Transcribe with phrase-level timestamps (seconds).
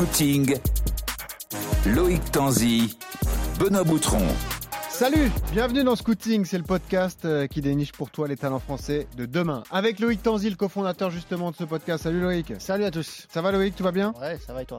[0.00, 0.56] Scouting,
[1.94, 2.96] Loïc Tanzi,
[3.58, 4.26] Benoît Boutron.
[4.88, 9.06] Salut, bienvenue dans Scouting, c'est le podcast euh, qui déniche pour toi les talents français
[9.18, 9.62] de demain.
[9.70, 12.04] Avec Loïc Tanzi, le cofondateur justement de ce podcast.
[12.04, 12.54] Salut Loïc.
[12.60, 13.26] Salut à tous.
[13.30, 14.78] Ça va Loïc, tout va bien Ouais, ça va et toi?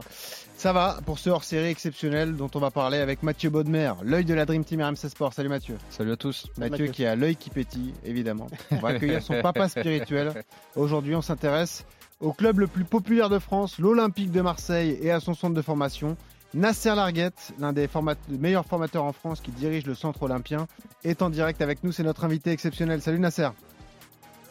[0.56, 4.34] Ça va pour ce hors-série exceptionnel dont on va parler avec Mathieu Baudemer, l'œil de
[4.34, 5.34] la Dream Team RMC Sport.
[5.34, 5.76] Salut Mathieu.
[5.88, 6.48] Salut à tous.
[6.58, 6.86] Mathieu, Mathieu.
[6.88, 8.48] qui a l'œil qui pétille, évidemment.
[8.72, 10.32] On va accueillir son papa spirituel.
[10.74, 11.84] Aujourd'hui, on s'intéresse
[12.22, 15.62] au club le plus populaire de France, l'Olympique de Marseille et à son centre de
[15.62, 16.16] formation.
[16.54, 20.68] Nasser Larguette, l'un des format- meilleurs formateurs en France qui dirige le centre olympien,
[21.02, 21.92] est en direct avec nous.
[21.92, 23.02] C'est notre invité exceptionnel.
[23.02, 23.48] Salut Nasser.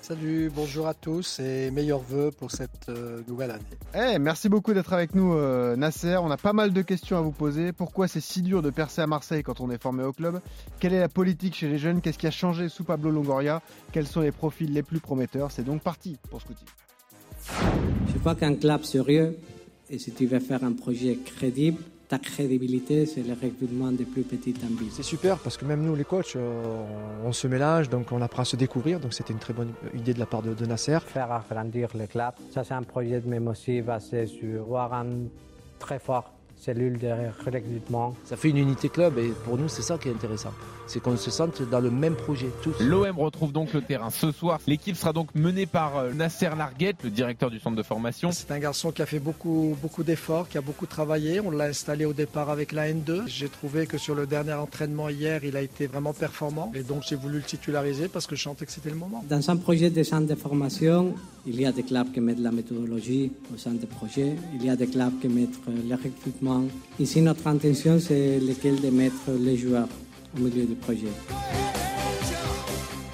[0.02, 3.64] Salut, bonjour à tous et meilleurs vœux pour cette euh, nouvelle année.
[3.94, 6.18] Eh, merci beaucoup d'être avec nous, euh, Nasser.
[6.18, 7.72] On a pas mal de questions à vous poser.
[7.72, 10.42] Pourquoi c'est si dur de percer à Marseille quand on est formé au club?
[10.80, 12.02] Quelle est la politique chez les jeunes?
[12.02, 13.62] Qu'est-ce qui a changé sous Pablo Longoria?
[13.92, 15.52] Quels sont les profils les plus prometteurs?
[15.52, 16.68] C'est donc parti pour Scouting.
[18.14, 19.38] Je crois qu'un club sérieux,
[19.90, 24.24] et si tu veux faire un projet crédible, ta crédibilité, c'est le recrutement des plus
[24.24, 24.98] petites ambitions.
[24.98, 26.84] C'est super parce que même nous, les coachs, euh,
[27.24, 29.00] on, se mélange, donc on apprend à se découvrir.
[29.00, 31.00] Donc c'était une très bonne idée de la part de, de Nasser.
[31.08, 35.06] Faire agrandir le club, ça c'est un projet de aussi basé sur un
[35.80, 38.16] très fort cellule de recrutement.
[38.26, 40.54] Ça fait une unité club et pour nous c'est ça qui est intéressant.
[40.88, 42.80] C'est qu'on se sente dans le même projet tous.
[42.82, 44.60] L'OM retrouve donc le terrain ce soir.
[44.68, 48.32] L'équipe sera donc menée par euh, Nasser Larguette, le directeur du centre de formation.
[48.32, 51.40] C'est un garçon qui a fait beaucoup, beaucoup d'efforts, qui a beaucoup travaillé.
[51.40, 53.24] On l'a installé au départ avec la N2.
[53.28, 56.72] J'ai trouvé que sur le dernier entraînement hier, il a été vraiment performant.
[56.76, 59.24] Et donc j'ai voulu le titulariser parce que je sentais que c'était le moment.
[59.30, 61.16] Dans un projet de centre de formation,
[61.46, 64.70] il y a des clubs qui mettent la méthodologie au centre de projet, il y
[64.70, 66.64] a des clubs qui mettent euh, le recrutement.
[67.00, 69.88] Ici, notre intention, c'est lequel de mettre les joueurs
[70.38, 71.12] au milieu du projet.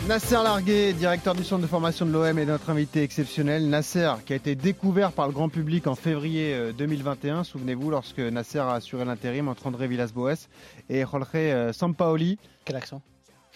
[0.08, 3.68] Nasser Larguet, directeur du centre de formation de l'OM, est notre invité exceptionnel.
[3.68, 8.20] Nasser, qui a été découvert par le grand public en février euh, 2021, souvenez-vous, lorsque
[8.20, 10.48] Nasser a assuré l'intérim entre André Villas-Boas
[10.90, 12.38] et Jorge euh, Sampaoli.
[12.64, 13.02] Quel accent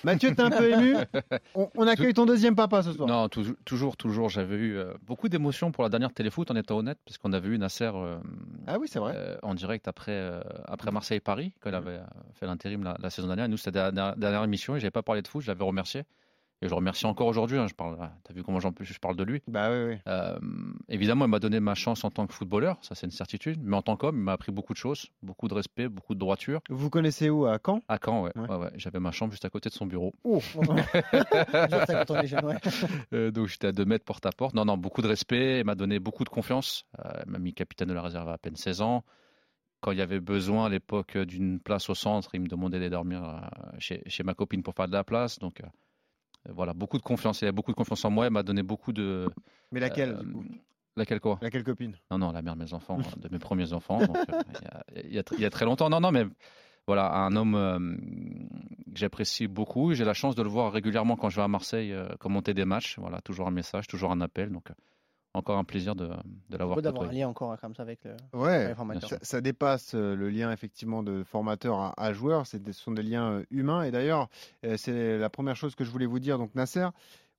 [0.03, 0.95] Mathieu, t'es un peu ému
[1.55, 3.07] on, on accueille ton deuxième papa ce soir.
[3.07, 4.29] Non, toujours, toujours, toujours.
[4.29, 7.49] J'avais eu euh, beaucoup d'émotions pour la dernière téléfoot, en étant honnête, parce qu'on avait
[7.49, 8.17] eu Nasser euh,
[8.67, 9.13] Ah oui, c'est vrai.
[9.15, 12.03] euh, en direct après, euh, après Marseille-Paris, quand il avait euh,
[12.33, 13.47] fait l'intérim la, la saison dernière.
[13.49, 16.03] Nous, c'était la dernière, dernière émission et j'avais pas parlé de foot, je l'avais remercié.
[16.63, 17.57] Et je le remercie encore aujourd'hui.
[17.57, 19.41] hein, je parle, t'as vu comment j'en je parle de lui.
[19.47, 19.97] Bah oui, oui.
[20.07, 20.37] Euh,
[20.89, 23.59] évidemment, il m'a donné ma chance en tant que footballeur, ça c'est une certitude.
[23.63, 26.19] Mais en tant qu'homme, il m'a appris beaucoup de choses, beaucoup de respect, beaucoup de
[26.19, 26.61] droiture.
[26.69, 27.81] Vous connaissez où À Caen?
[27.87, 28.31] À Caen, ouais.
[28.35, 28.47] Ouais.
[28.47, 28.71] ouais, ouais.
[28.75, 30.13] J'avais ma chambre juste à côté de son bureau.
[30.23, 32.57] Oh est jeune, ouais.
[33.13, 34.53] Euh, donc j'étais à 2 mètres porte à porte.
[34.53, 35.61] Non, non, beaucoup de respect.
[35.61, 36.85] Il m'a donné beaucoup de confiance.
[37.03, 39.03] Euh, il m'a mis capitaine de la réserve à à peine 16 ans.
[39.81, 42.87] Quand il y avait besoin à l'époque d'une place au centre, il me demandait de
[42.87, 43.39] dormir euh,
[43.79, 45.39] chez, chez ma copine pour faire de la place.
[45.39, 45.61] Donc
[46.49, 47.41] voilà, beaucoup de confiance.
[47.41, 48.25] Il a beaucoup de confiance en moi.
[48.25, 49.29] Il m'a donné beaucoup de.
[49.71, 50.43] Mais laquelle euh, du coup?
[50.95, 51.39] laquelle quoi?
[51.41, 51.95] Laquelle copine?
[52.09, 53.99] Non, non, la mère de mes enfants, de mes premiers enfants.
[54.01, 54.41] euh,
[55.03, 55.89] il, y a, y y très longtemps.
[55.89, 56.25] Non, non, mais
[56.87, 57.95] voilà, un homme euh,
[58.91, 59.93] que j'apprécie beaucoup.
[59.93, 62.65] J'ai la chance de le voir régulièrement quand je vais à Marseille euh, commenter des
[62.65, 62.97] matchs.
[62.99, 64.49] Voilà, toujours un message, toujours un appel.
[64.49, 64.69] Donc,
[65.33, 66.09] encore un plaisir de,
[66.49, 68.15] de l'avoir Beau d'avoir un lien encore hein, comme ça avec le.
[68.33, 69.09] Ouais, les formateurs.
[69.09, 72.45] ça, ça dépasse euh, le lien effectivement de formateur à, à joueur.
[72.47, 73.83] C'est des- Ce sont des liens euh, humains.
[73.83, 74.27] Et d'ailleurs,
[74.65, 76.37] euh, c'est la première chose que je voulais vous dire.
[76.37, 76.87] Donc Nasser,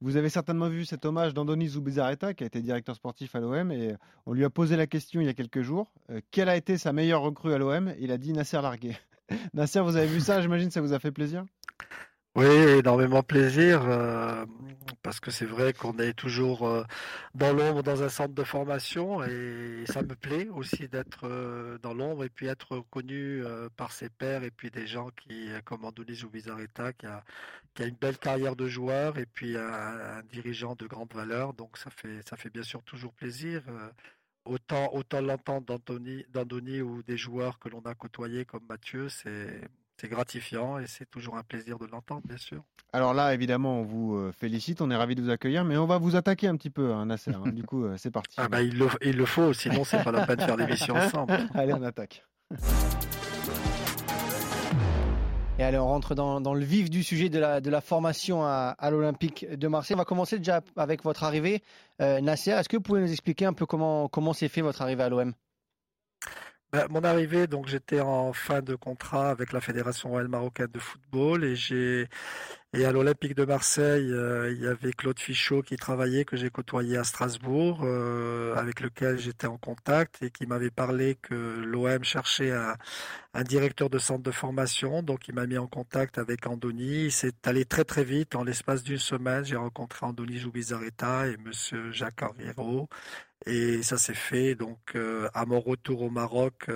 [0.00, 3.70] vous avez certainement vu cet hommage d'Andoni Zubizarreta, qui a été directeur sportif à l'OM,
[3.70, 3.94] et
[4.26, 5.92] on lui a posé la question il y a quelques jours.
[6.10, 8.96] euh, quelle a été sa meilleure recrue à l'OM Il a dit Nasser Larguet.
[9.54, 10.40] Nasser, vous avez vu ça?
[10.42, 11.44] J'imagine que ça vous a fait plaisir?
[12.34, 14.46] Oui, énormément plaisir euh,
[15.02, 16.82] parce que c'est vrai qu'on est toujours euh,
[17.34, 21.92] dans l'ombre dans un centre de formation et ça me plaît aussi d'être euh, dans
[21.92, 23.42] l'ombre et puis être connu
[23.76, 27.22] par ses pairs et puis des gens qui, comme Andoni ou Bizarreta, qui a,
[27.74, 29.62] qui a une belle carrière de joueur et puis un,
[30.18, 31.52] un dirigeant de grande valeur.
[31.52, 33.62] Donc ça fait, ça fait bien sûr toujours plaisir.
[34.44, 35.78] Autant, autant l'entendre
[36.30, 39.68] d'Andoni ou des joueurs que l'on a côtoyés comme Mathieu, c'est,
[40.02, 42.62] c'est gratifiant et c'est toujours un plaisir de l'entendre, bien sûr.
[42.92, 45.86] Alors là, évidemment, on vous euh, félicite, on est ravis de vous accueillir, mais on
[45.86, 47.30] va vous attaquer un petit peu, hein, Nasser.
[47.32, 47.50] hein.
[47.52, 48.34] Du coup, euh, c'est parti.
[48.36, 50.94] Ah bah, il, le, il le faut, sinon c'est pas la peine de faire l'émission
[50.96, 51.38] ensemble.
[51.54, 52.24] Allez, on attaque.
[55.58, 58.42] Et allez, on rentre dans, dans le vif du sujet de la, de la formation
[58.44, 59.94] à, à l'Olympique de Marseille.
[59.94, 61.62] On va commencer déjà avec votre arrivée.
[62.00, 64.82] Euh, Nasser, est-ce que vous pouvez nous expliquer un peu comment, comment s'est fait votre
[64.82, 65.32] arrivée à l'OM
[66.72, 70.78] Bah, mon arrivée, donc j'étais en fin de contrat avec la Fédération royale marocaine de
[70.78, 72.08] football et j'ai
[72.74, 76.48] Et à l'Olympique de Marseille, euh, il y avait Claude Fichot qui travaillait, que j'ai
[76.48, 82.02] côtoyé à Strasbourg, euh, avec lequel j'étais en contact et qui m'avait parlé que l'OM
[82.02, 85.02] cherchait un, directeur de centre de formation.
[85.02, 87.10] Donc il m'a mis en contact avec Andoni.
[87.10, 88.34] C'est allé très très vite.
[88.36, 92.88] En l'espace d'une semaine, j'ai rencontré Andoni Joubizarreta et Monsieur Jacques Henriero.
[93.44, 96.68] Et ça s'est fait donc euh, à mon retour au Maroc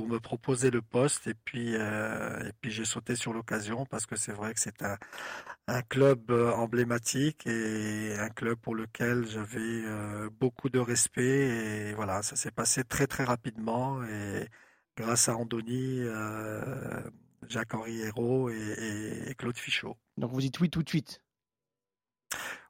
[0.00, 4.06] pour me proposer le poste et puis euh, et puis j'ai sauté sur l'occasion parce
[4.06, 4.96] que c'est vrai que c'est un,
[5.66, 11.92] un club euh, emblématique et un club pour lequel j'avais euh, beaucoup de respect et
[11.92, 14.48] voilà ça s'est passé très très rapidement et
[14.96, 16.00] grâce à Andoni
[17.46, 19.98] Jacques-Henri Hérault et, et Claude Fichot.
[20.16, 21.20] Donc vous dites oui tout de suite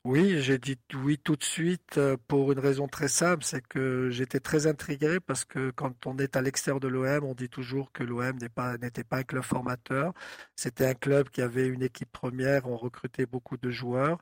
[0.05, 4.08] oui, j'ai dit oui tout de suite euh, pour une raison très simple, c'est que
[4.11, 7.93] j'étais très intrigué parce que quand on est à l'extérieur de l'OM, on dit toujours
[7.93, 8.79] que l'OM n'était pas,
[9.11, 10.14] pas un club formateur.
[10.56, 14.19] C'était un club qui avait une équipe première, on recrutait beaucoup de joueurs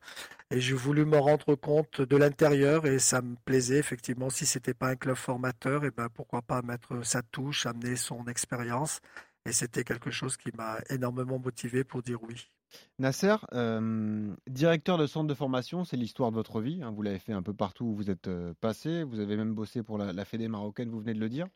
[0.50, 4.30] et j'ai voulu me rendre compte de l'intérieur et ça me plaisait effectivement.
[4.30, 7.96] Si c'était pas un club formateur, et eh ben pourquoi pas mettre sa touche, amener
[7.96, 9.00] son expérience
[9.46, 12.50] et c'était quelque chose qui m'a énormément motivé pour dire oui.
[12.98, 16.82] Nasser, euh, directeur de centre de formation, c'est l'histoire de votre vie.
[16.82, 16.90] Hein.
[16.90, 19.04] vous l'avez fait un peu partout où vous êtes euh, passé.
[19.04, 21.46] Vous avez même bossé pour la, Fédé marocaine, vous venez de le dire.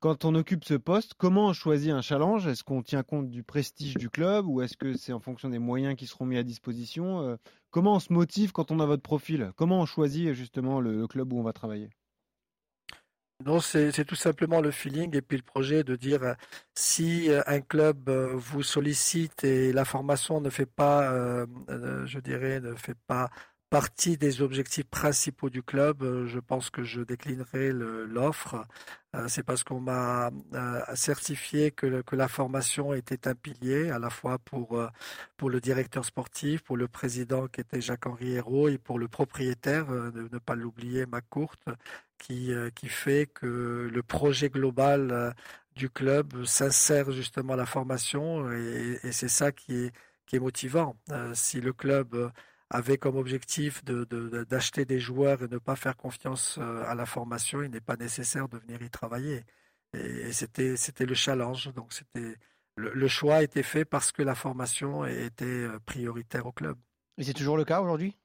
[0.00, 2.46] Quand on occupe ce poste, comment on choisit un challenge?
[2.46, 5.58] Est-ce qu'on tient compte du prestige du club ou est-ce que c'est en fonction des
[5.58, 7.36] moyens qui seront mis à disposition euh,
[7.70, 9.52] Comment on se motive quand on a votre profil?
[9.56, 11.90] Comment on choisit justement le club où on va travailler?
[13.44, 16.34] Non, c'est tout simplement le feeling et puis le projet de dire euh,
[16.74, 21.46] si euh, un club euh, vous sollicite et la formation ne fait pas,
[22.04, 23.30] je dirais, ne fait pas
[23.70, 28.66] partie des objectifs principaux du club, je pense que je déclinerai l'offre.
[29.28, 30.30] C'est parce qu'on m'a
[30.94, 34.76] certifié que, la formation était un pilier à la fois pour,
[35.48, 40.10] le directeur sportif, pour le président qui était Jacques-Henri Hérault et pour le propriétaire, ne,
[40.10, 41.68] ne pas l'oublier, Macourte,
[42.20, 45.32] qui, euh, qui fait que le projet global euh,
[45.74, 49.92] du club s'insère justement à la formation et, c'est ça qui est,
[50.26, 50.96] qui est motivant.
[51.10, 52.30] Euh, si le club
[52.68, 57.62] avait comme objectif d'acheter de, des joueurs et ne pas faire confiance à la formation,
[57.62, 59.44] il n'est pas nécessaire de venir y travailler.
[59.94, 61.72] Et, c'était le challenge.
[61.74, 62.36] Donc c'était
[62.76, 66.76] le, le, choix a été fait parce que la formation était prioritaire au club.
[67.18, 68.16] Et c'est toujours le cas aujourd'hui?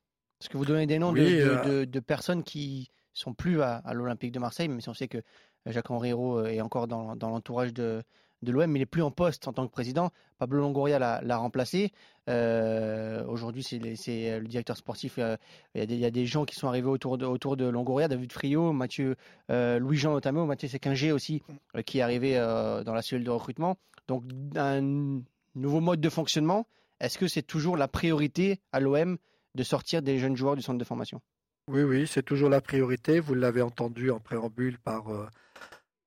[0.42, 4.40] Est-ce que vous donnez des noms de, de, personnes qui, sont plus à, l'Olympique de
[4.40, 5.22] Marseille, même si on sait que
[5.66, 8.04] Jacques-Henri Hérault est encore dans, l'entourage de,
[8.46, 10.12] de l'OM, mais il n'est plus en poste en tant que président.
[10.38, 11.92] Pablo Longoria l'a remplacé.
[12.30, 15.18] Euh, aujourd'hui, c'est le directeur sportif.
[15.18, 15.38] Euh,
[15.74, 18.74] il y, a des, gens qui sont arrivés autour de, autour de Longoria, David Friot,
[18.74, 19.16] Mathieu,
[19.52, 21.42] euh, Louis-Jean notamment, Mathieu Sekinger aussi,
[21.86, 23.78] qui est arrivé dans la cellule de recrutement.
[24.08, 24.24] Donc,
[24.56, 24.82] un
[25.56, 26.68] nouveau mode de fonctionnement.
[27.00, 29.18] Est-ce que c'est toujours la priorité à l'OM
[29.56, 31.22] de sortir des jeunes joueurs du centre de formation?
[31.68, 33.20] Oui, oui, c'est toujours la priorité.
[33.20, 35.28] Vous l'avez entendu en préambule par, euh,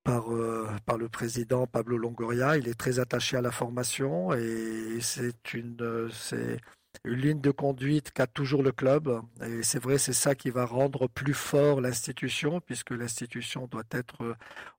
[0.07, 2.57] euh, par le président Pablo Longoria.
[2.57, 6.57] Il est très attaché à la formation et c'est une, euh, c'est
[7.03, 9.21] une ligne de conduite qu'a toujours le club.
[9.45, 14.37] Et c'est vrai, c'est ça qui va rendre plus fort l'institution, puisque l'institution doit être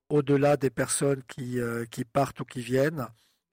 [0.09, 1.59] au-delà des personnes qui,
[1.91, 3.07] qui partent ou qui viennent.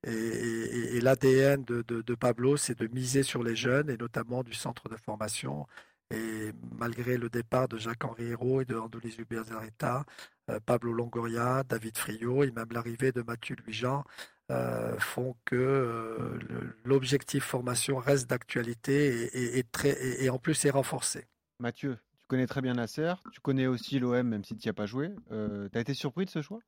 [0.05, 4.53] Et, l'ADN de, de, de, Pablo, c'est de miser sur les jeunes et notamment du
[4.53, 5.67] centre de formation
[6.11, 10.05] et malgré le départ de Jacques-Henri Hérault et de Andoulis Huberzareta,
[10.49, 14.05] euh, Pablo Longoria, David Friot et même l'arrivée de Mathieu Louis-Jean
[14.49, 16.39] euh, font que euh,
[16.85, 21.25] l'objectif formation reste d'actualité et, très, et, en plus est renforcé.
[21.59, 24.73] Mathieu, tu connais très bien Nasser, tu connais aussi l'OM même si tu n'y as
[24.73, 25.13] pas joué.
[25.29, 26.59] tu as été surpris de ce choix?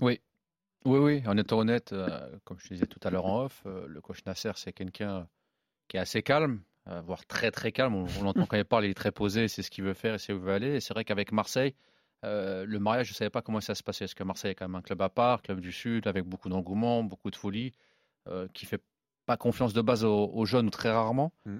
[0.00, 0.20] Oui.
[0.84, 1.94] Oui, oui, en étant honnête,
[2.44, 5.28] comme je disais tout à l'heure en off, le coach Nasser, c'est quelqu'un
[5.86, 7.94] qui est assez calme, euh, voire très très calme.
[7.94, 10.18] On, l'entend quand il parle, il est très posé, c'est ce qu'il veut faire et
[10.18, 10.74] c'est où il veut aller.
[10.76, 11.74] Et c'est vrai qu'avec Marseille,
[12.24, 14.04] euh, le mariage, je ne savais pas comment ça se passait.
[14.04, 16.48] Parce que Marseille est quand même un club à part, club du Sud, avec beaucoup
[16.48, 17.72] d'engouement, beaucoup de folie,
[18.28, 18.82] euh, qui fait
[19.26, 21.32] pas confiance de base aux, jeunes ou très rarement.
[21.46, 21.58] Mm.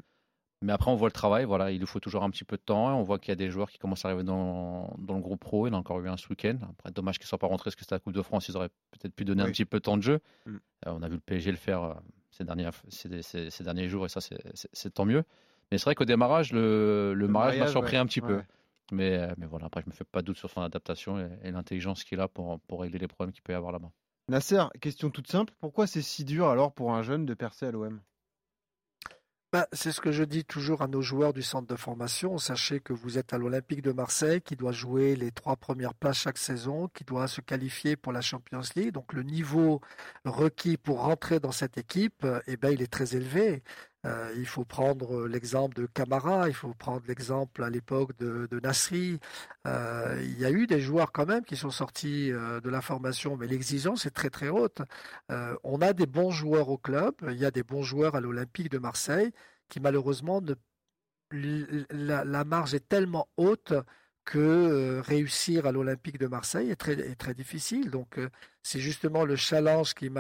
[0.64, 1.44] Mais après, on voit le travail.
[1.44, 2.96] Voilà, il lui faut toujours un petit peu de temps.
[2.96, 5.40] On voit qu'il y a des joueurs qui commencent à arriver dans, dans le groupe
[5.40, 5.66] pro.
[5.66, 6.58] Il a encore eu un ce week-end.
[6.70, 8.48] Après, dommage qu'ils ne soient pas rentrés parce que c'était la Coupe de France.
[8.48, 10.20] Ils auraient peut-être pu donner un petit peu de temps de jeu.
[10.46, 10.56] Mm.
[10.86, 12.00] on a vu le PSG le faire
[12.32, 15.22] ces derniers, ces, derniers jours et ça, c'est tant mieux.
[15.70, 18.42] Mais c'est vrai qu'au démarrage, le, le, mariage m'a surpris un petit peu.
[18.90, 21.50] Mais, mais voilà, après, je ne me fais pas de doute sur son adaptation et,
[21.50, 23.90] l'intelligence qu'il a pour, pour régler les problèmes qu'il peut y avoir là-bas.
[24.28, 25.54] Nasser, question toute simple.
[25.60, 28.00] Pourquoi c'est si dur alors pour un jeune de percer à l'OM
[29.52, 32.38] bah, c'est ce que je dis toujours à nos joueurs du centre de formation.
[32.38, 36.20] Sachez que vous êtes à l'Olympique de Marseille qui doit jouer les trois premières places
[36.20, 38.92] chaque saison, qui doit se qualifier pour la Champions League.
[38.92, 39.82] Donc le niveau
[40.24, 43.62] requis pour rentrer dans cette équipe, eh ben, il est très élevé.
[44.04, 48.60] Euh, il faut prendre l'exemple de Camara, il faut prendre l'exemple à l'époque de, de
[48.60, 49.20] Nasri.
[49.66, 52.80] Euh, il y a eu des joueurs quand même qui sont sortis euh, de la
[52.80, 54.82] formation, mais l'exigence est très très haute.
[55.64, 58.70] on a des bons joueurs au club, il y a des bons joueurs à l'Olympique
[58.70, 59.32] de Marseille
[59.68, 60.42] qui malheureusement
[61.32, 63.72] la, marge est tellement haute
[64.24, 67.90] que réussir à l'Olympique de Marseille est très, très difficile.
[67.90, 68.18] Donc
[68.62, 70.10] c'est justement le challenge qui,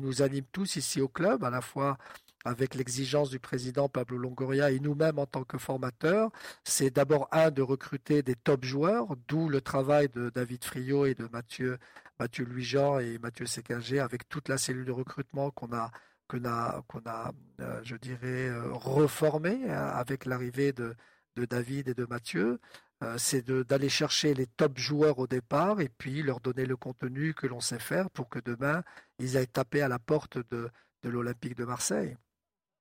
[0.00, 1.98] nous anime tous ici au club, à la fois
[2.46, 6.30] avec l'exigence du président Pablo Longoria et nous-mêmes en tant que formateurs,
[6.64, 11.14] c'est d'abord un de recruter des top joueurs, d'où le travail de David Friot et
[11.14, 11.78] de Mathieu,
[12.20, 15.90] Mathieu Louis-Jean et Mathieu Séquinger avec toute la cellule de recrutement qu'on a
[16.28, 20.94] qu'on a, a euh, je dirais, euh, reformé hein, avec l'arrivée de,
[21.36, 22.60] David et de Mathieu.
[23.04, 27.34] Euh, c'est d'aller chercher les top joueurs au départ et puis leur donner le contenu
[27.34, 28.82] que l'on sait faire pour que demain,
[29.18, 30.70] ils aillent taper à la porte de
[31.04, 32.16] l'Olympique de Marseille.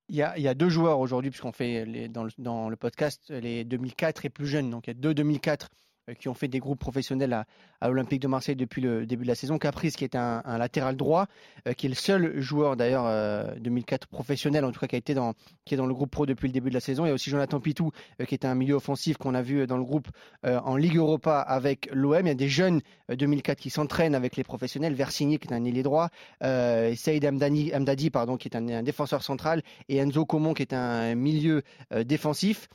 [0.07, 4.25] Il y, a, deux joueurs aujourd'hui, puisqu'on fait dans, le, dans, le, podcast les 2004
[4.25, 4.69] et plus jeunes.
[4.69, 7.45] Donc il y a deux 2004 euh, qui ont fait des groupes professionnels à,
[7.81, 9.57] à l'Olympique de Marseille depuis le début de la saison.
[9.57, 11.27] Caprice, qui est un, latéral droit,
[11.67, 14.99] euh, qui est le seul joueur d'ailleurs euh, 2004 professionnel, en tout cas qui a
[14.99, 15.33] été dans,
[15.65, 17.05] qui est dans le groupe pro depuis le début de la saison.
[17.05, 19.65] Il y a aussi Jonathan Pitou, euh, qui est un milieu offensif qu'on a vu
[19.65, 20.07] dans le groupe
[20.45, 22.21] euh, en Ligue Europa avec l'OM.
[22.21, 24.93] Il y a des jeunes 2004 qui s'entraînent avec les professionnels.
[24.93, 26.09] Versigny, qui est un ailier droit,
[26.41, 30.73] Saïd Amdani, Amdadi, pardon, qui est un, un, défenseur central, et Enzo Comon, qui est
[30.73, 31.63] un milieu
[32.03, 32.67] défensif.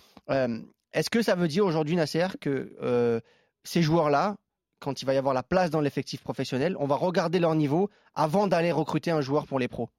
[0.92, 3.20] Est-ce que ça veut dire aujourd'hui, Nasser, que euh,
[3.64, 4.36] ces joueurs-là,
[4.80, 7.90] quand il va y avoir la place dans l'effectif professionnel, on va regarder leur niveau
[8.14, 9.90] avant d'aller recruter un joueur pour les pros?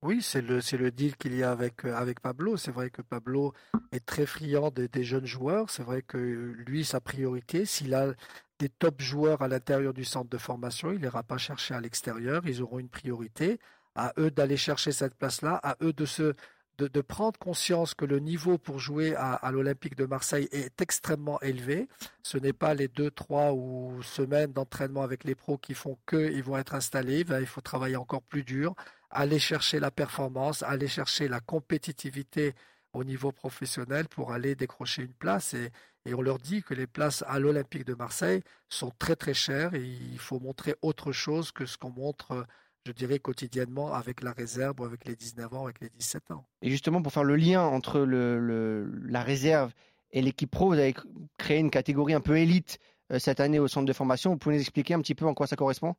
[0.00, 2.56] Oui, c'est le, deal qu'il y a avec, euh, avec Pablo.
[2.56, 3.52] C'est vrai que Pablo
[3.90, 5.70] est très friand des, des jeunes joueurs.
[5.70, 8.12] C'est vrai que lui, sa priorité, s'il a
[8.60, 12.42] des top joueurs à l'intérieur du centre de formation, il n'ira pas chercher à l'extérieur.
[12.46, 13.58] Ils auront une priorité.
[13.96, 16.34] À eux d'aller chercher cette place-là, à eux de se,
[16.78, 21.88] de, prendre conscience que le niveau pour jouer à, l'Olympique de Marseille est extrêmement élevé.
[22.22, 26.42] Ce n'est pas les deux, trois ou semaines d'entraînement avec les pros qui font qu'ils
[26.42, 27.24] vont être installés.
[27.24, 28.74] Ben, il faut travailler encore plus dur,
[29.10, 32.54] aller chercher la performance, aller chercher la compétitivité
[32.92, 35.54] au niveau professionnel pour aller décrocher une place.
[35.54, 35.70] Et,
[36.06, 39.74] et on leur dit que les places à l'Olympique de Marseille sont très très chères
[39.74, 42.46] et il faut montrer autre chose que ce qu'on montre
[42.88, 46.44] je dirais, quotidiennement avec la réserve ou avec les 19 ans, avec les 17 ans.
[46.62, 49.72] Et justement, pour faire le lien entre le, la réserve
[50.10, 50.94] et l'équipe pro, vous avez
[51.36, 52.78] créé une catégorie un peu élite
[53.12, 54.30] euh, cette année au centre de formation.
[54.32, 55.94] Vous pouvez nous expliquer un petit peu en quoi ça correspond?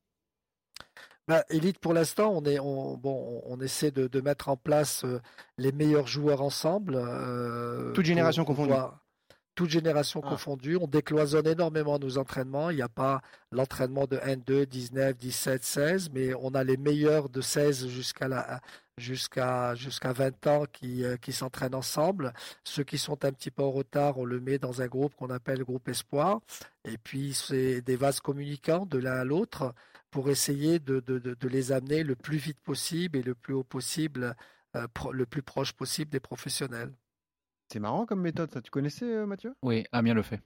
[1.28, 5.04] Bah, élite pour l'instant, on, est, on, bon, on essaie de, de mettre en place
[5.06, 5.22] euh,
[5.60, 6.96] les meilleurs joueurs ensemble.
[6.96, 8.74] Euh, Toute génération confondue
[9.60, 10.30] toutes générations ah.
[10.30, 10.78] confondues.
[10.78, 12.70] On décloisonne énormément nos entraînements.
[12.70, 17.28] Il n'y a pas l'entraînement de N2, 19, 17, 16, mais on a les meilleurs
[17.28, 18.62] de 16 jusqu'à la,
[18.98, 22.32] jusqu'à jusqu'à 20 ans qui, euh, qui s'entraînent ensemble.
[22.64, 25.30] Ceux qui sont un petit peu en retard, on le met dans un groupe qu'on
[25.30, 26.40] appelle groupe espoir.
[26.86, 29.74] Et puis c'est des vases communicants de l'un à l'autre
[30.10, 33.66] pour essayer de, de, de, les amener le plus vite possible et le plus haut
[33.66, 34.38] possible,
[34.78, 36.94] euh, le plus proche possible des professionnels.
[37.72, 38.62] C'est marrant comme méthode, ça.
[38.62, 39.54] Tu connaissais, euh, Mathieu?
[39.62, 40.42] Oui, Amiens le fait.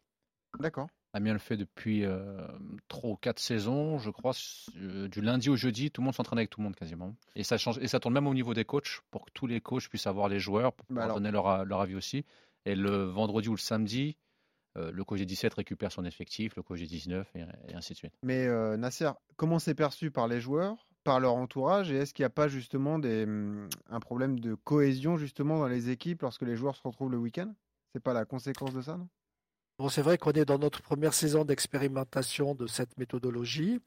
[0.59, 0.87] D'accord.
[1.13, 2.45] Amiens le fait depuis euh,
[2.89, 4.33] trois ou quatre saisons, je crois.
[4.75, 7.15] Euh, du lundi au jeudi, tout le monde s'entraîne avec tout le monde quasiment.
[7.35, 9.61] Et ça change, et ça tourne même au niveau des coachs pour que tous les
[9.61, 12.25] coachs puissent avoir les joueurs pour bah donner leur, leur, avis aussi.
[12.65, 14.17] Et le vendredi ou le samedi,
[14.75, 17.97] le coach des 17 récupère son effectif, le coach des 19 et, et ainsi de
[17.97, 18.13] suite.
[18.23, 20.87] Mais Nasser, comment c'est perçu par les joueurs?
[21.03, 24.55] Par leur entourage et est-ce qu'il n'y a pas justement des, mmh, un problème de
[24.55, 27.53] cohésion justement dans les équipes lorsque les joueurs se retrouvent le week-end?
[27.93, 29.07] C'est pas la conséquence de ça, non?
[29.79, 33.81] Bon, c'est vrai qu'on est dans notre première saison d'expérimentation de cette méthodologie.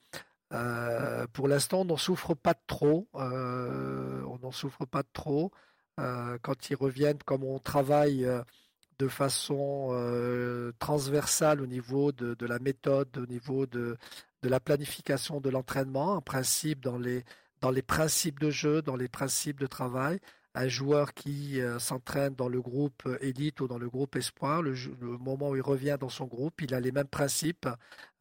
[0.53, 3.09] Euh, pour l'instant, on n'en souffre pas trop.
[3.15, 5.53] Euh, on n'en souffre pas trop.
[6.01, 8.29] Euh, quand ils reviennent, comme on travaille
[8.99, 9.93] de façon
[10.79, 13.97] transversale au niveau de, de, la méthode, au niveau de,
[14.43, 17.25] de la planification de l'entraînement, en principe dans les,
[17.61, 20.21] dans les principes de jeu, dans les principes de travail.
[20.55, 24.75] Un joueur qui euh, s'entraîne dans le groupe élite ou dans le groupe espoir, le,
[25.01, 27.69] moment où il revient dans son groupe, il a les mêmes principes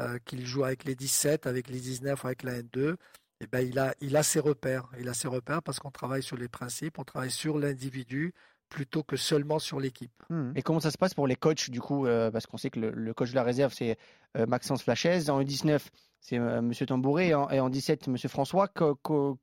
[0.02, 2.96] euh, qu'il joue avec les 17, avec les 19, avec la N2.
[3.42, 4.90] Et eh ben, il, a, il a ses repères.
[5.00, 8.34] Il a ses repères parce qu'on travaille sur les principes, on travaille sur l'individu,
[8.70, 10.12] plutôt que seulement sur l'équipe.
[10.30, 10.52] Hmm.
[10.56, 12.80] Et comment ça se passe pour les coachs du coup euh, Parce qu'on sait que
[12.80, 13.98] le, coach de la réserve c'est
[14.36, 15.80] Maxence Flachez, en U19
[16.26, 16.74] c'est euh, M.
[16.74, 18.18] Tambouré et en, 17, M.
[18.28, 18.68] François.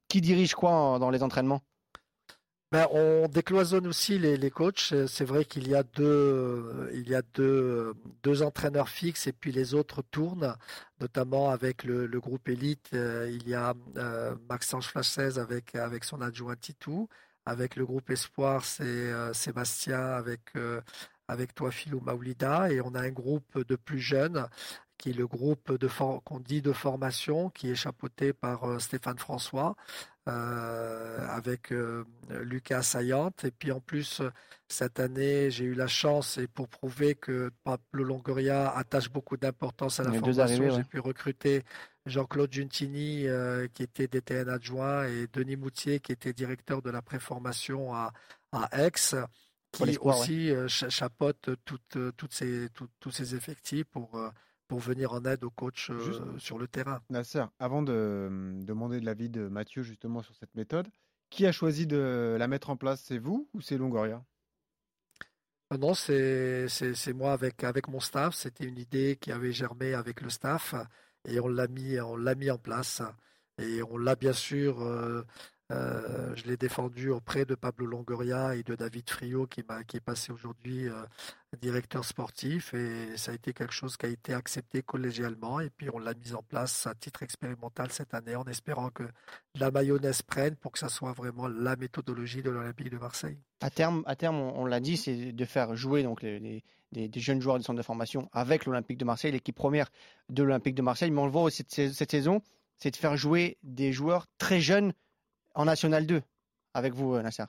[0.09, 1.63] qui dirige quoi dans les entraînements?
[2.73, 4.95] Ben, on décloisonne aussi les, coachs.
[5.07, 9.53] C'est vrai qu'il y a deux, il y a deux, deux entraîneurs fixes et puis
[9.53, 10.57] les autres tournent,
[11.01, 12.89] notamment avec le, groupe élite.
[12.95, 17.09] Euh, il y a euh, Maxence Flachez avec, avec son adjoint Titou.
[17.47, 20.53] Avec le groupe Espoir, c'est Sébastien, avec,
[21.29, 24.47] avec toi, Philou Maoulida, et on a un groupe de plus jeunes
[24.99, 25.77] qui est le groupe
[26.25, 29.75] qu'on dit de formation, qui est chapeauté par Stéphane François,
[30.29, 32.05] euh, avec euh,
[32.43, 33.45] Lucas Sayante.
[33.45, 34.23] Et puis en plus,
[34.69, 39.99] cette année, j'ai eu la chance, et pour prouver que Pablo Longoria attache beaucoup d'importance
[39.99, 41.65] à la formation, j'ai pu recruter
[42.07, 47.03] Jean-Claude Giuntini, euh, qui était DTN adjoint, et Denis Moutier, qui était directeur de la
[47.03, 48.13] préformation à,
[48.53, 48.93] à Aix
[49.73, 52.69] qui aussi chapeaute toutes, toutes ces,
[53.01, 54.21] tous ces effectifs pour,
[54.69, 57.01] pour venir en aide au coach euh, sur le terrain.
[57.11, 60.89] Nasser, avant de hum, demander de l'avis de Mathieu justement sur cette méthode,
[61.31, 63.03] qui a choisi de la mettre en place?
[63.05, 64.23] C'est vous ou c'est Longoria?
[65.73, 68.35] Euh, non, c'est moi avec, avec mon staff.
[68.35, 70.75] C'était une idée qui avait germé avec le staff
[71.25, 73.03] et on l'a mis, on mis en place.
[73.59, 75.23] Et on l'a bien sûr euh,
[75.73, 80.33] euh, je l'ai défendu auprès de Pablo Longoria et de David Frio qui, est passé
[80.33, 81.05] aujourd'hui euh,
[81.61, 85.89] directeur sportif et ça a été quelque chose qui a été accepté collégialement et puis
[85.93, 89.05] on l'a mis en place à titre expérimental cette année en espérant que
[89.55, 93.39] la mayonnaise prenne pour que ça soit vraiment la méthodologie de l'Olympique de Marseille.
[93.61, 96.63] À terme, à terme on, l'a dit, c'est de faire jouer donc des,
[97.15, 99.89] jeunes joueurs du centre de formation avec l'Olympique de Marseille, l'équipe première
[100.29, 102.43] de l'Olympique de Marseille, mais on le voit cette, cette saison,
[102.77, 104.93] c'est de faire jouer des joueurs très jeunes
[105.55, 106.23] en National 2
[106.75, 107.45] avec vous, euh, Nasser.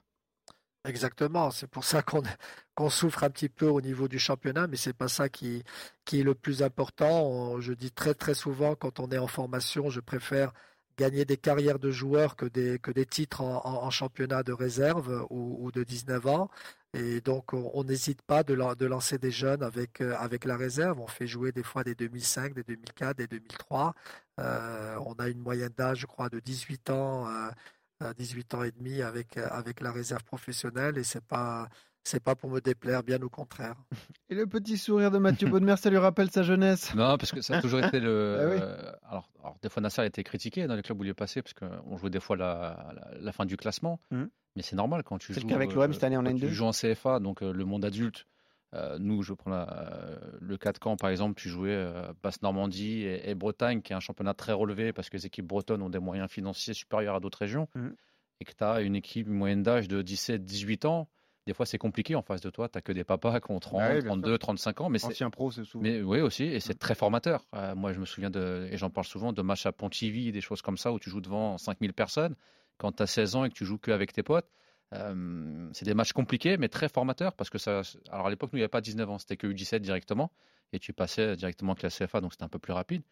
[0.85, 2.03] Exactement, c'est pour ça
[2.75, 5.63] qu'on souffre un petit peu au niveau du championnat, mais c'est pas ça qui,
[6.03, 7.61] qui est le plus important.
[7.61, 10.51] je dis très très souvent quand on est en formation, je préfère
[10.97, 15.71] gagner des carrières de joueurs que des, que des titres en, championnat de réserve ou,
[15.71, 16.49] de 19 ans.
[16.93, 20.99] Et donc on n'hésite pas de, de, lancer des jeunes avec, euh, avec la réserve.
[20.99, 23.95] On fait jouer des fois des 2005, des 2004, des 2003.
[24.39, 27.27] Euh, on a une moyenne d'âge, je crois, de 18 ans.
[28.11, 31.69] 18 ans et demi avec, euh, avec la réserve professionnelle et c'est pas
[32.03, 33.75] c'est pas pour me déplaire, bien au contraire.
[34.29, 36.93] Et le petit sourire de Mathieu Baudemer, ça lui rappelle sa jeunesse?
[36.95, 38.33] Non, parce que ça a toujours été le.
[38.33, 41.13] Ah euh, alors, des fois, Nasser a été critiqué dans les clubs où il est
[41.13, 43.99] passé, parce qu'on jouait des fois la, la, fin du classement.
[44.11, 44.23] Mmh.
[44.55, 45.39] Mais c'est normal quand tu joues.
[45.39, 46.39] C'est qu'avec l'OM euh, cette année en N2.
[46.39, 48.25] Tu joues en CFA, donc le monde adulte,
[48.73, 49.65] euh, nous, je prends euh,
[50.39, 53.99] le cas de Caen, par exemple, tu jouais euh, Basse-Normandie et, Bretagne, qui est un
[53.99, 57.39] championnat très relevé parce que les équipes bretonnes ont des moyens financiers supérieurs à d'autres
[57.39, 57.87] régions, mmh.
[58.41, 61.07] et que tu as une équipe moyenne d'âge de 17-18 ans.
[61.45, 62.69] Des fois, c'est compliqué en face de toi.
[62.69, 64.89] Tu n'as que des papas qui ont 30, 32, 35 ans.
[64.89, 65.83] Mais Ancien pro, c'est souvent.
[65.83, 66.45] Mais oui, aussi.
[66.45, 66.77] Et c'est mmh.
[66.77, 67.45] très formateur.
[67.75, 70.61] moi, je me souviens, de, et j'en parle souvent, de matchs à Pontivy, des choses
[70.61, 72.35] comme ça, où tu joues devant 5000 personnes.
[72.77, 74.49] Quand tu as 16 ans et que tu joues qu'avec tes potes,
[74.93, 77.81] euh, c'est des matchs compliqués, mais très formateurs, parce que ça.
[78.11, 80.31] Alors à l'époque, nous, il n'y avait pas 19 ans, c'était que U17 directement,
[80.71, 83.03] et tu passais directement avec la CFA, donc c'était un peu plus rapide.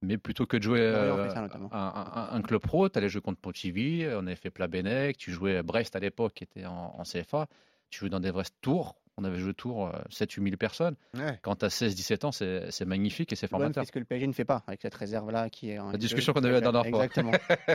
[0.00, 1.28] Mais plutôt que de jouer euh,
[1.72, 5.96] un, club pro, tu allais jouer contre Pontivy, on avait fait Plabennec, tu jouais Brest
[5.96, 7.48] à l'époque, qui était en, CFA,
[7.90, 10.94] tu jouais dans des vrais tours, on avait joué tour 7-8 000 personnes.
[11.42, 13.82] Quand tu as 16-17 ans, c'est magnifique et c'est formateur.
[13.82, 15.76] C'est ce que le PSG ne fait pas avec cette réserve-là qui est.
[15.76, 17.04] La discussion qu'on avait la dernière fois.
[17.04, 17.32] Exactement.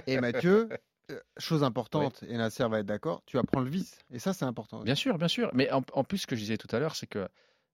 [0.08, 0.70] et Mathieu,
[1.12, 4.00] euh, chose importante, et Nasser va être d'accord, tu apprends le vice.
[4.12, 4.82] Et ça, c'est important.
[4.84, 5.52] Bien sûr, bien sûr.
[5.54, 7.28] Mais en, plus, ce que je disais tout à l'heure, c'est que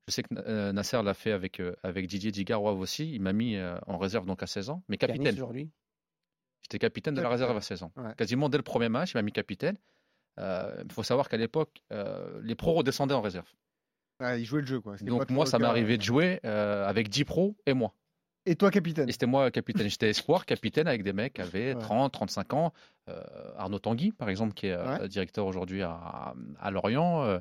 [0.08, 3.14] je sais que euh, Nasser l'a fait avec, euh, avec Didier Digarois aussi.
[3.14, 4.84] Il m'a mis en réserve donc à 16 ans.
[4.90, 5.34] Mais capitaine.
[5.36, 5.70] aujourd'hui
[6.64, 7.92] J'étais capitaine de la réserve à 16 ans.
[8.18, 9.78] Quasiment dès le premier match, il m'a mis capitaine.
[10.40, 11.82] Il faut savoir qu'à l'époque,
[12.42, 13.52] les pros redescendaient en réserve.
[14.22, 14.82] Ah, ils jouaient le jeu.
[14.82, 14.98] Quoi.
[14.98, 17.94] Donc moi, ça m'est arrivé de jouer avec 10 pros et moi.
[18.46, 19.08] Et toi, capitaine?
[19.10, 19.88] Et c'était moi, capitaine.
[19.90, 22.74] J'étais espoir, capitaine avec des mecs qui avaient 30, 35 ans.
[23.08, 23.22] Euh,
[23.58, 26.34] Arnaud Tanguy, par exemple, qui est euh, directeur aujourd'hui à,
[26.72, 27.24] Lorient.
[27.24, 27.40] Euh,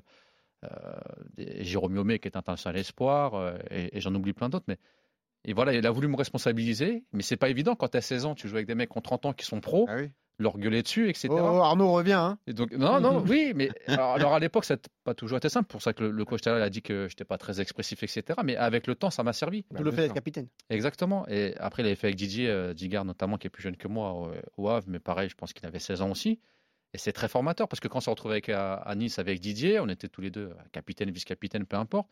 [1.38, 3.54] Jérôme Yomé, qui est international espoir.
[3.70, 4.66] et, j'en oublie plein d'autres.
[4.68, 4.76] Mais
[5.44, 7.04] et voilà, il a voulu me responsabiliser.
[7.12, 8.98] Mais c'est pas évident quand tu as 16 ans, tu joues avec des mecs qui
[8.98, 9.86] ont 30 ans qui sont pros.
[9.88, 11.28] Ah oui leur gueuler dessus, etc.
[11.30, 12.12] Oh, Arnaud revient.
[12.12, 12.38] Hein.
[12.46, 15.68] Et donc, non, non, oui, mais alors, à l'époque, ça n'a pas toujours été simple.
[15.68, 18.38] pour ça que le, coach a dit que je n'étais pas très expressif, etc.
[18.44, 19.64] Mais avec le temps, ça m'a servi.
[19.76, 20.48] Tout le fait avec capitaine.
[20.70, 21.26] Exactement.
[21.28, 23.88] Et après, il avait fait avec Didier euh, Digard, notamment, qui est plus jeune que
[23.88, 26.40] moi au, Havre, mais pareil, je pense qu'il avait 16 ans aussi.
[26.94, 29.78] Et c'est très formateur parce que quand on s'est retrouvé avec, à, Nice avec Didier,
[29.80, 32.08] on était tous les deux capitaine, vice-capitaine, peu importe.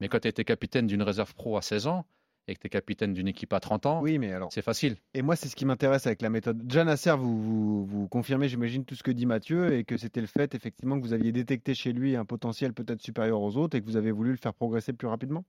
[0.00, 2.06] Mais quand tu étais capitaine d'une réserve pro à 16 ans,
[2.46, 4.96] et que tu es capitaine d'une équipe à 30 ans, oui, mais alors, c'est facile.
[5.14, 6.62] Et moi, c'est ce qui m'intéresse avec la méthode.
[6.70, 10.26] Jeanne Nasser, vous, vous, confirmez, j'imagine, tout ce que dit Mathieu, et que c'était le
[10.26, 13.80] fait, effectivement, que vous aviez détecté chez lui un potentiel peut-être supérieur aux autres et
[13.80, 15.44] que vous avez voulu le faire progresser plus rapidement?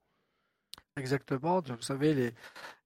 [0.98, 1.60] Exactement.
[1.60, 2.34] Vous savez, les,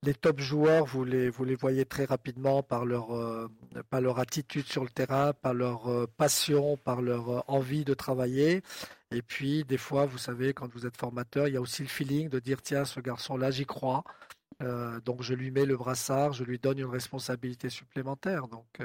[0.02, 3.48] les top joueurs, vous les, vous les voyez très rapidement par leur, euh,
[3.92, 7.94] par leur attitude sur le terrain, par leur euh, passion, par leur euh, envie de
[7.94, 8.64] travailler.
[9.12, 11.88] Et puis, des fois, vous savez, quand vous êtes formateur, il y a aussi le
[11.88, 14.04] feeling de dire, tiens, ce garçon-là, j'y crois.
[15.06, 18.48] donc, je lui mets le brassard, je lui donne une responsabilité supplémentaire.
[18.48, 18.80] Donc,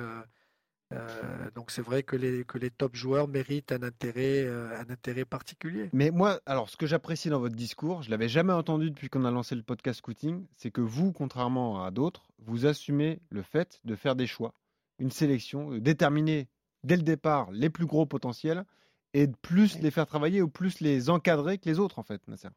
[0.92, 4.90] Euh, donc c'est vrai que les, que les top joueurs méritent un intérêt, euh, un
[4.90, 5.88] intérêt particulier.
[5.92, 9.24] Mais moi, alors ce que j'apprécie dans votre discours, je l'avais jamais entendu depuis qu'on
[9.24, 13.80] a lancé le podcast scouting, c'est que vous, contrairement à d'autres, vous assumez le fait
[13.84, 14.54] de faire des choix,
[14.98, 16.48] une sélection, de déterminer
[16.84, 18.64] dès le départ les plus gros potentiels
[19.14, 22.20] et de plus les faire travailler ou plus les encadrer que les autres en fait,
[22.28, 22.48] Nasser.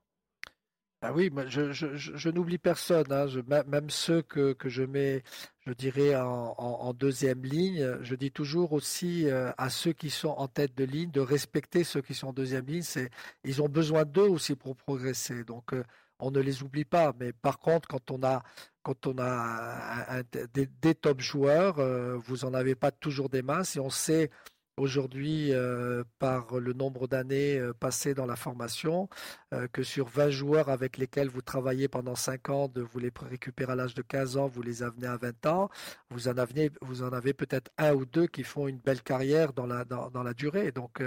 [1.03, 3.27] Ah oui, je, je, je, n'oublie personne, hein.
[3.67, 5.21] même ceux que, que, je mets,
[5.67, 7.97] je dirais, en, en, deuxième ligne.
[8.01, 11.83] Je dis toujours aussi euh, à ceux qui sont en tête de ligne de respecter
[11.83, 12.81] ceux qui sont en deuxième ligne.
[12.81, 13.11] C'est,
[13.43, 15.43] ils ont besoin d'eux aussi pour progresser.
[15.43, 15.83] Donc, euh,
[16.17, 17.13] on ne les oublie pas.
[17.19, 18.41] Mais par contre, quand on a,
[18.81, 20.23] quand on a
[20.55, 24.31] des, des, top joueurs, euh, vous en avez pas toujours des masses et on sait
[24.77, 29.09] aujourd'hui euh, par le nombre d'années euh, passées dans la formation,
[29.53, 33.11] euh, que sur 20 joueurs avec lesquels vous travaillez pendant 5 ans, de vous les
[33.29, 35.69] récupérer à l'âge de 15 ans, vous les amenez à 20 ans,
[36.09, 39.53] vous en avez, vous en avez peut-être un ou deux qui font une belle carrière
[39.53, 40.71] dans la, dans, dans la durée.
[40.71, 41.01] Donc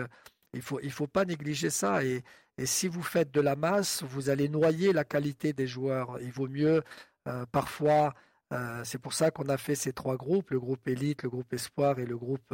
[0.52, 2.04] il faut, il faut pas négliger ça.
[2.04, 2.22] Et,
[2.58, 6.18] et, si vous faites de la masse, vous allez noyer la qualité des joueurs.
[6.20, 6.82] Il vaut mieux
[7.52, 8.14] parfois...
[8.84, 11.98] c'est pour ça qu'on a fait ces trois groupes, le groupe élite, le groupe espoir
[12.00, 12.52] et le groupe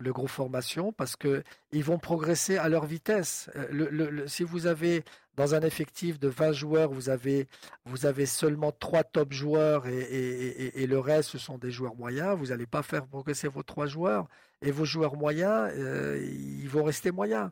[0.00, 3.50] le groupe formation parce que ils vont progresser à leur vitesse.
[3.54, 5.04] Euh, si vous avez
[5.36, 7.46] dans un effectif de 20 joueurs, vous avez,
[7.84, 12.46] vous avez seulement trois top joueurs et, le reste ce sont des joueurs moyens, vous
[12.46, 14.26] n'allez pas faire progresser vos trois joueurs
[14.62, 17.50] et vos joueurs moyens, euh, ils vont rester moyens.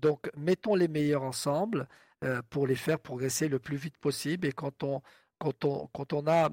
[0.00, 1.88] Donc mettons les meilleurs ensemble
[2.24, 5.00] euh, pour les faire progresser le plus vite possible et quand on,
[5.38, 6.50] quand on, quand on a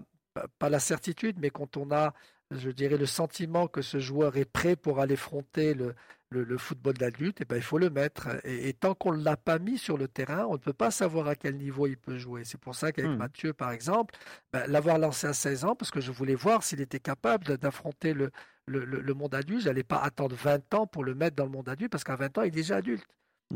[0.60, 2.14] pas la certitude, mais quand on a
[2.52, 5.96] je dirais, le sentiment que ce joueur est prêt pour aller fronter le,
[6.32, 8.30] le, football d'adulte, et eh ben, il faut le mettre.
[8.46, 11.28] Et, tant qu'on ne l'a pas mis sur le terrain, on ne peut pas savoir
[11.28, 12.44] à quel niveau il peut jouer.
[12.46, 13.18] C'est pour ça qu'avec hmm.
[13.18, 14.16] Mathieu, par exemple,
[14.54, 18.14] ben, l'avoir lancé à 16 ans, parce que je voulais voir s'il était capable d'affronter
[18.14, 18.32] le,
[18.66, 19.62] le, le, monde adulte.
[19.62, 22.16] Je n'allais pas attendre 20 ans pour le mettre dans le monde adulte, parce qu'à
[22.16, 23.06] 20 ans, il est déjà adulte.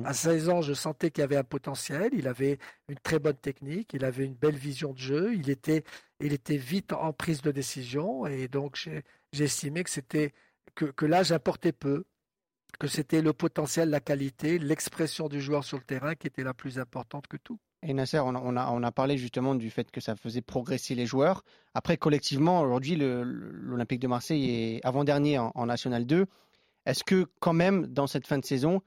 [0.03, 2.57] À 16 ans, je sentais qu'il avait un potentiel, il avait
[2.89, 5.83] une très bonne technique, il avait une belle vision de jeu, il était,
[6.19, 10.33] il était vite en prise de décision et donc j'ai estimé que c'était
[10.73, 12.03] que l'âge importait peu,
[12.79, 16.53] que c'était le potentiel, la qualité, l'expression du joueur sur le terrain qui était la
[16.53, 17.59] plus importante que tout.
[17.87, 21.05] Et Nasser, on a, on a, parlé justement du fait que ça faisait progresser les
[21.05, 21.43] joueurs.
[21.75, 26.25] Après, collectivement, aujourd'hui, l'Olympique de Marseille est avant-dernier en, en, National 2.
[26.87, 28.81] Est-ce que quand même, dans cette fin de saison,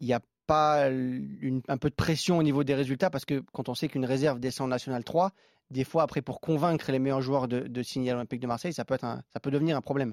[0.00, 3.68] il n'y a pas un peu de pression au niveau des résultats parce que quand
[3.68, 5.30] on sait qu'une réserve descend en National 3,
[5.70, 8.84] des fois après pour convaincre les meilleurs joueurs de, signer à l'Olympique de Marseille, ça
[8.84, 10.12] peut, être ça peut devenir un problème.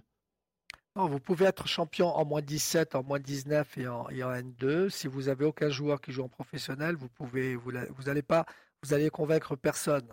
[0.96, 4.90] vous pouvez être champion en moins 17, en moins 19 et en, N2.
[4.90, 8.46] Si vous avez aucun joueur qui joue en professionnel, vous pouvez, vous, vous allez pas,
[8.84, 10.08] vous allez convaincre personne.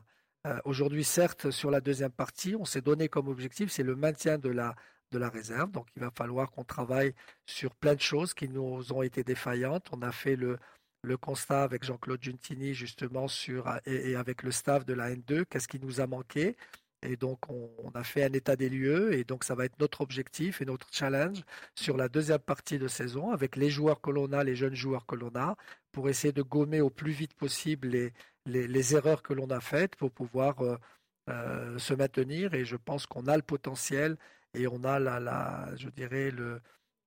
[0.46, 4.38] Euh, aujourd'hui, certes, sur la deuxième partie, on s'est donné comme objectif, c'est le maintien
[4.38, 4.74] de la,
[5.14, 5.70] de la réserve.
[5.70, 7.14] Donc il va falloir qu'on travaille
[7.46, 9.88] sur plein de choses qui nous ont été défaillantes.
[9.92, 10.58] On a fait le,
[11.02, 15.68] le constat avec Jean-Claude Giuntini justement sur et, avec le staff de la N2, qu'est-ce
[15.68, 16.56] qui nous a manqué.
[17.04, 19.12] Et donc, on, a fait un état des lieux.
[19.12, 21.42] Et donc, ça va être notre objectif et notre challenge
[21.74, 25.04] sur la deuxième partie de saison avec les joueurs que l'on a, les jeunes joueurs
[25.04, 25.56] que l'on a,
[25.92, 28.12] pour essayer de gommer au plus vite possible les,
[28.46, 30.78] les, erreurs que l'on a faites pour pouvoir euh,
[31.28, 32.54] euh, se maintenir.
[32.54, 34.16] Et je pense qu'on a le potentiel
[34.54, 36.60] et on a la, la je dirais le,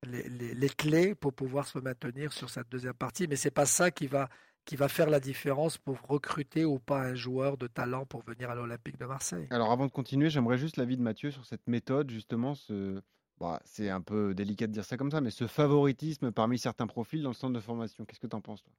[0.06, 3.26] les, les, clés pour pouvoir se maintenir sur cette deuxième partie.
[3.26, 4.28] Mais c'est pas ça qui va
[4.64, 8.50] qui va faire la différence pour recruter ou pas un joueur de talent pour venir
[8.50, 9.46] à l'Olympique de Marseille.
[9.50, 13.00] Alors avant de continuer, j'aimerais juste l'avis de Mathieu sur cette méthode, justement, ce,
[13.40, 16.86] bah, c'est un peu délicat de dire ça comme ça, mais ce favoritisme parmi certains
[16.86, 18.04] profils dans le centre de formation.
[18.04, 18.72] Qu'est-ce que tu en penses, toi?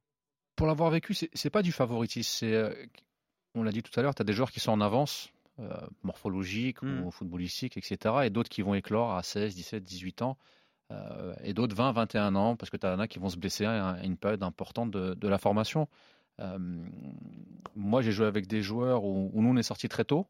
[0.54, 2.30] Pour l'avoir vécu, c'est, n'est pas du favoritisme.
[2.38, 2.72] C'est, euh,
[3.56, 5.76] on l'a dit tout à l'heure, tu as des joueurs qui sont en avance euh,
[6.02, 7.04] morphologique mmh.
[7.04, 8.14] ou footballistique, etc.
[8.24, 10.38] Et d'autres qui vont éclore à 16, 17, 18 ans.
[10.90, 13.64] Euh, et d'autres 20, 21 ans, parce que tu en as qui vont se blesser
[13.64, 15.88] à une période importante de, la formation.
[16.40, 16.58] Euh,
[17.76, 20.26] moi, j'ai joué avec des joueurs où, nous, on est sorti très tôt.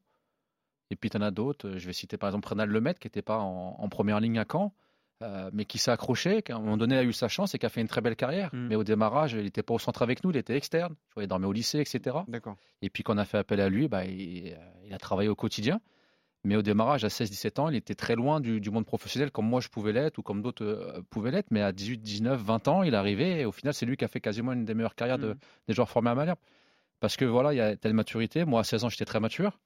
[0.91, 1.77] Et puis, tu en as d'autres.
[1.77, 4.75] Je vais citer par exemple Renal Lemaitre, qui n'était pas en, première ligne à Caen.
[5.23, 7.59] Euh, mais qui s'est accroché, qui à un moment donné a eu sa chance et
[7.59, 8.49] qui a fait une très belle carrière.
[8.55, 8.69] Mm.
[8.69, 10.95] Mais au démarrage, il n'était pas au centre avec nous, il était externe.
[11.19, 12.17] Il dormait au lycée, etc.
[12.81, 14.57] Et puis quand on a fait appel à lui, bah, il,
[14.91, 15.81] a travaillé au quotidien.
[16.43, 19.61] Mais au démarrage, à 16-17 ans, il était très loin du, monde professionnel comme moi
[19.61, 21.51] je pouvais l'être ou comme d'autres euh, pouvaient l'être.
[21.51, 24.07] Mais à 18, 19, 20 ans, il est arrivé et au final, c'est lui qui
[24.07, 25.35] a fait quasiment une des meilleures carrières mm.
[25.69, 26.39] des joueurs formés à Malherbe.
[26.99, 28.47] Parce que voilà, il y a telle maturité.
[28.47, 29.59] Moi, à 16 ans, j'étais très mature.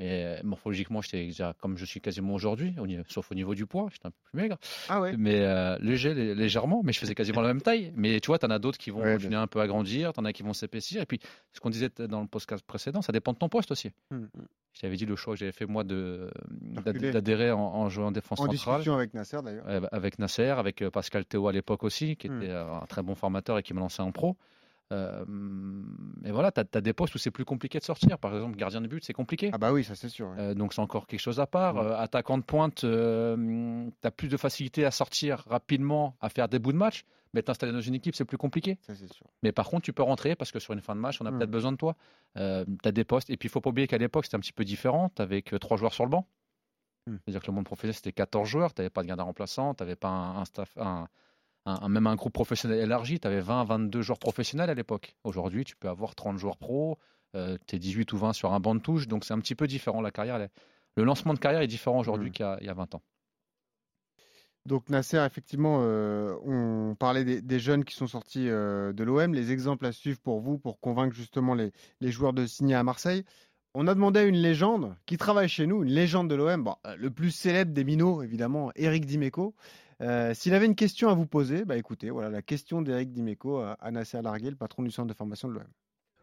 [0.00, 2.74] Et euh, morphologiquement, j'étais déjà comme je suis quasiment aujourd'hui,
[3.08, 4.56] sauf au niveau du poids, j'étais un peu plus maigre.
[4.88, 5.16] Ah ouais.
[5.16, 7.92] Mais euh, léger, lé- légèrement, mais je faisais quasiment la même taille.
[7.94, 10.12] Mais tu vois, tu en as d'autres qui vont Ouais, continuer un peu à grandir,
[10.12, 11.00] tu en as qui vont s'épaissir.
[11.02, 11.20] Et puis,
[11.52, 13.90] ce qu'on disait dans le podcast précédent, ça dépend de ton poste aussi.
[14.10, 14.24] Hmm.
[14.72, 16.28] Je t'avais dit le choix que j'avais fait moi de
[17.12, 18.78] d'adhérer en, en jouant en défense En centrale.
[18.78, 19.64] discussion avec Nasser d'ailleurs.
[19.68, 22.42] Euh, avec Nasser, avec euh, Pascal Théo à l'époque aussi, qui Hmm.
[22.42, 24.36] était un très bon formateur et qui m'a lancé en pro.
[24.92, 25.24] Euh,
[26.24, 28.18] et voilà, tu as, des postes où c'est plus compliqué de sortir.
[28.18, 29.50] Par exemple, gardien de but, c'est compliqué.
[29.52, 30.28] Ah bah oui, ça c'est sûr.
[30.28, 30.36] ouais.
[30.38, 31.76] Euh, donc c'est encore quelque chose à part.
[31.76, 31.82] Ouais.
[31.82, 32.86] Euh, attaquant de pointe, tu
[34.06, 37.04] as plus de facilité à sortir rapidement, à faire des bouts de match.
[37.32, 38.78] Mais t'installer dans une équipe, c'est plus compliqué.
[38.82, 39.26] Ça c'est sûr.
[39.42, 41.32] Mais par contre, tu peux rentrer parce que sur une fin de match, on a
[41.32, 41.38] Hmm.
[41.38, 41.96] peut-être besoin de toi.
[42.36, 43.28] Euh, tu as des postes.
[43.30, 45.08] Et puis, il faut pas oublier qu'à l'époque, c'était un petit peu différent.
[45.16, 46.28] Que trois joueurs sur le banc.
[47.08, 47.16] Hmm.
[47.24, 48.72] C'est-à-dire que le monde professionnel, c'était 14 joueurs.
[48.72, 49.74] Tu n'avais pas de gardien remplaçant.
[49.74, 51.08] Tu n'avais pas un, un staff, un,
[51.66, 53.20] un- un- même un groupe professionnel élargi.
[53.20, 55.16] Tu avais 20, 22 joueurs professionnels à l'époque.
[55.24, 56.98] Aujourd'hui, tu peux avoir 30 joueurs pro.
[57.66, 59.08] tu es 18 ou 20 sur un banc de touche.
[59.08, 60.00] Donc, c'est un petit peu différent.
[60.00, 60.52] La carrière, est-
[60.96, 62.32] le lancement de carrière est différent aujourd'hui Hmm.
[62.32, 63.02] qu'il y a- il y a 20 ans.
[64.66, 69.34] Donc Nasser, effectivement, euh, on parlait des, des jeunes qui sont sortis euh, de l'OM,
[69.34, 72.82] les exemples à suivre pour vous, pour convaincre justement les, les joueurs de signer à
[72.82, 73.24] Marseille.
[73.74, 76.76] On a demandé à une légende qui travaille chez nous, une légende de l'OM, bon,
[76.86, 79.54] euh, le plus célèbre des minots, évidemment, Eric Dimeco.
[80.00, 83.58] Euh, S'il avait une question à vous poser, bah écoutez, voilà la question d'Eric Dimeco
[83.60, 85.64] à, à Nasser Larguet, le patron du centre de formation de l'OM.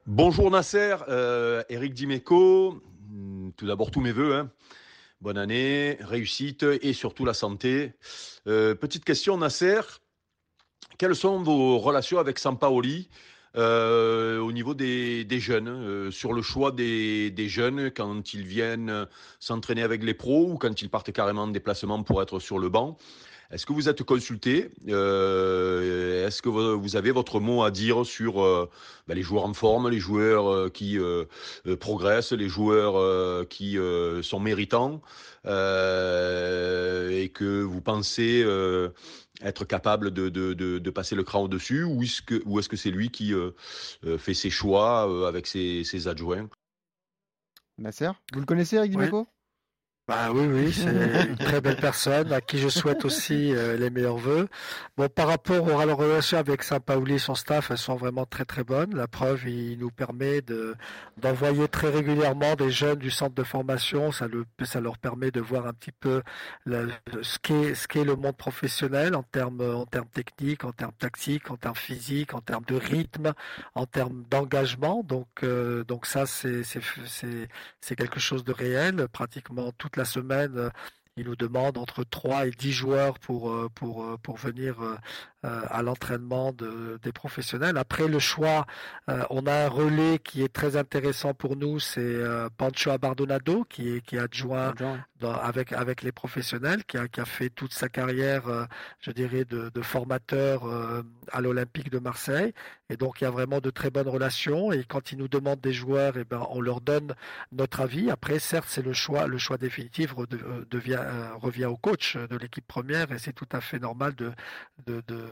[0.07, 2.81] Bonjour Nasser, euh, Eric Dimeco.
[3.10, 4.36] Hmm, Tout d'abord, tous mes voeux.
[4.36, 4.49] hein.
[5.21, 7.93] Bonne année, réussite et surtout la santé.
[8.47, 9.81] Euh, petite question, Nasser.
[10.97, 13.10] Quelles sont vos relations avec Sampaoli
[13.55, 19.05] euh, au niveau des, jeunes, euh, sur le choix des, des jeunes quand ils viennent
[19.39, 22.69] s'entraîner avec les pros ou quand ils partent carrément en déplacement pour être sur le
[22.69, 22.97] banc?
[23.51, 28.41] Est-ce que vous êtes consulté Euh, Est-ce que vous avez votre mot à dire sur
[28.41, 28.69] euh,
[29.07, 30.97] ben, les joueurs en forme, les joueurs euh, qui
[31.79, 35.01] progressent, les joueurs euh, qui euh, sont méritants
[35.45, 38.89] euh, et que vous pensez euh,
[39.41, 42.21] être capable de, de, de, de passer le cran au-dessus ou est-ce
[42.69, 43.33] que, c'est lui qui
[44.17, 46.47] fait ses choix euh, avec ses, ses adjoints?
[47.77, 49.09] Nasser, vous le connaissez, Eric Oui.
[50.12, 50.89] Bah oui, oui, c'est
[51.30, 54.50] une très belle personne à qui je souhaite aussi euh, les meilleurs vœux.
[54.97, 58.26] Bon, par rapport aux- à la relation avec Saint-Pauli et son staff, elles sont vraiment
[58.26, 58.93] très très bonnes.
[58.93, 60.76] La preuve, il nous permet de
[61.15, 64.12] d'envoyer très régulièrement des jeunes du centre de formation.
[64.12, 66.24] Ça, le, ça leur permet de voir un petit peu
[66.67, 71.50] ce qu'est ce qu'est le monde professionnel en termes en termes techniques, en termes tactiques,
[71.52, 73.32] en termes physiques, en termes de rythme,
[73.76, 75.04] en termes d'engagement.
[75.04, 76.82] Donc euh, donc ça c'est c'est
[77.80, 79.08] c'est quelque chose de réel.
[79.12, 80.69] Pratiquement toute semaine, euh,
[81.17, 84.77] ils nous demandent entre 3 et 10 joueurs pour, euh, pour, euh, pour venir
[85.43, 87.77] à l'entraînement de, des professionnels.
[87.77, 88.65] Après le choix,
[89.10, 93.63] euh, on a un relais qui est très intéressant pour nous, c'est euh, Pancho Abardonado,
[93.63, 94.73] qui est, qui est adjoint
[95.19, 98.65] dans- avec, avec les professionnels, qui a, qui a fait toute sa carrière, euh,
[98.99, 102.54] je dirais, de, de formateur euh, à l'Olympique de Marseille.
[102.89, 104.71] Et donc, il y a vraiment de très bonnes relations.
[104.71, 107.13] Et quand ils nous demandent des joueurs, eh ben, on leur donne
[107.51, 108.12] notre avis.
[108.12, 112.67] Après, certes, c'est le choix, le choix définitif euh, euh, revient au coach de l'équipe
[112.67, 113.12] première.
[113.12, 114.32] Et c'est tout à fait normal de,
[114.86, 115.31] de, de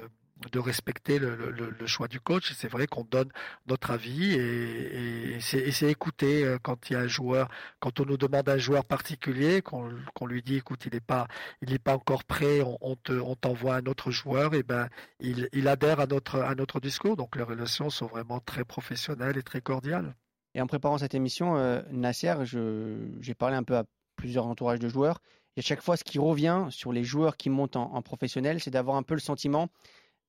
[0.52, 2.54] de respecter le, choix du coach.
[2.54, 3.30] C'est vrai qu'on donne
[3.68, 7.50] notre avis et, c'est écouté euh, quand il y a un joueur,
[7.80, 11.28] quand on nous demande un joueur particulier, qu'on lui dit écoute il n'est pas
[11.62, 14.90] il est pas encore prêt, on, on te on t'envoie un autre joueur, et ben
[15.20, 17.16] il, adhère à notre à notre discours.
[17.16, 20.16] Donc les relations sont vraiment très professionnelles et très cordiales.
[20.56, 24.90] Et en préparant cette émission, euh, Nasser, j'ai parlé un peu à plusieurs entourages de
[24.90, 25.22] joueurs.
[25.56, 28.60] Et à chaque fois, ce qui revient sur les joueurs qui montent en, en professionnel,
[28.60, 29.70] c'est d'avoir un peu le sentiment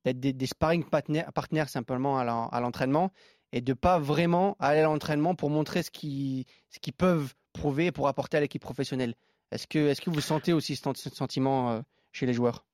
[0.05, 3.11] d'être des, sparring partners, partners simplement à l'en- à l'entraînement
[3.53, 8.09] et de pas vraiment aller à l'entraînement pour montrer ce qu'ils ce peuvent prouver pour
[8.09, 9.15] apporter à l'équipe professionnelle.
[9.51, 11.81] Est-ce que, est-ce que vous sentez aussi ce, sentiment euh,
[12.13, 12.65] chez les joueurs?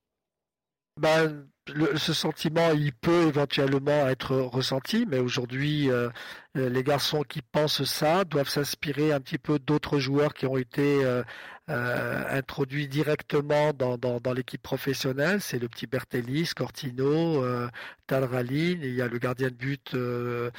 [1.01, 6.09] Ben, le- ce sentiment, il peut éventuellement être ressenti, mais aujourd'hui, euh,
[6.57, 10.57] euh, les garçons qui pensent ça doivent s'inspirer un petit peu d'autres joueurs qui ont
[10.57, 11.23] été euh,
[11.69, 15.41] euh, introduits directement dans, dans, dans l'équipe professionnelle.
[15.41, 17.69] C'est le petit Bertelli, Scortino, euh,
[18.07, 20.51] Talraline, il y a le gardien de but euh,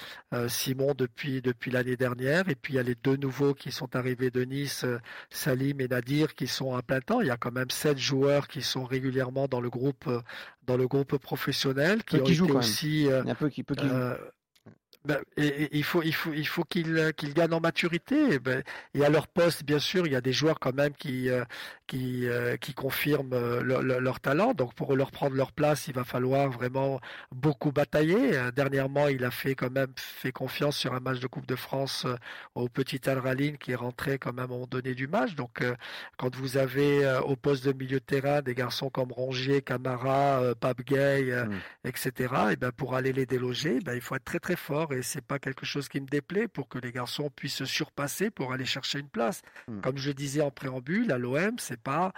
[0.50, 3.96] Simon depuis, depuis l'année dernière, et puis il y a les deux nouveaux qui sont
[3.96, 4.86] arrivés de Nice,
[5.30, 7.22] Salim et Nadir, qui sont à plein temps.
[7.22, 10.10] Il y a quand même sept joueurs qui sont régulièrement dans le groupe,
[10.68, 12.58] dans le groupe professionnel, qui même.
[12.58, 13.08] aussi...
[13.08, 13.96] euh, Il y en a peu qui, peu qui jouent.
[15.06, 18.40] Ben, et, il faut, il faut, il faut qu'ils euh, gagnent en maturité.
[18.40, 18.62] Ben,
[18.94, 21.46] et à leur poste, bien sûr, il y a des joueurs quand même qui, euh,
[21.88, 24.54] qui, euh, qui confirment leur, leur, talent.
[24.54, 27.00] Donc pour leur prendre leur place, il va falloir vraiment
[27.32, 28.40] beaucoup batailler.
[28.56, 32.06] Dernièrement, il a fait quand même fait confiance sur un match de Coupe de France
[32.56, 35.36] au petit Al Ralin qui est rentré quand même à un moment donné du match.
[35.36, 35.64] Donc
[36.18, 40.82] quand vous avez au poste de milieu de terrain des garçons comme Rongier, Camara, Pape
[40.84, 41.88] Gay, mmh.
[41.88, 42.34] etc.
[42.52, 45.22] Et ben pour aller les déloger, ben il faut être très très fort et c'est
[45.22, 48.66] pas quelque chose qui me déplaît pour que les garçons puissent se surpasser pour aller
[48.66, 49.42] chercher une place.
[49.68, 49.82] Hmm.
[49.82, 52.14] Comme je disais en préambule, à l'OM, c'est pas,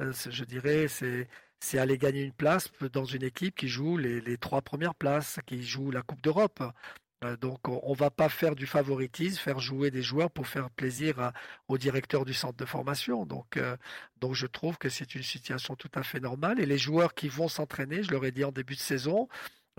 [0.00, 1.28] euh, je dirais, c'est
[1.60, 5.38] c'est aller gagner une place dans une équipe qui joue les, les trois premières places,
[5.46, 6.62] qui joue la Coupe d'Europe.
[7.24, 10.70] Euh, donc on ne va pas faire du favoritisme, faire jouer des joueurs pour faire
[10.70, 11.32] plaisir
[11.68, 13.24] au directeur du centre de formation.
[13.24, 13.76] Donc, euh,
[14.20, 16.60] donc je trouve que c'est une situation tout à fait normale.
[16.60, 19.28] Et les joueurs qui vont s'entraîner, je leur ai dit en début de saison,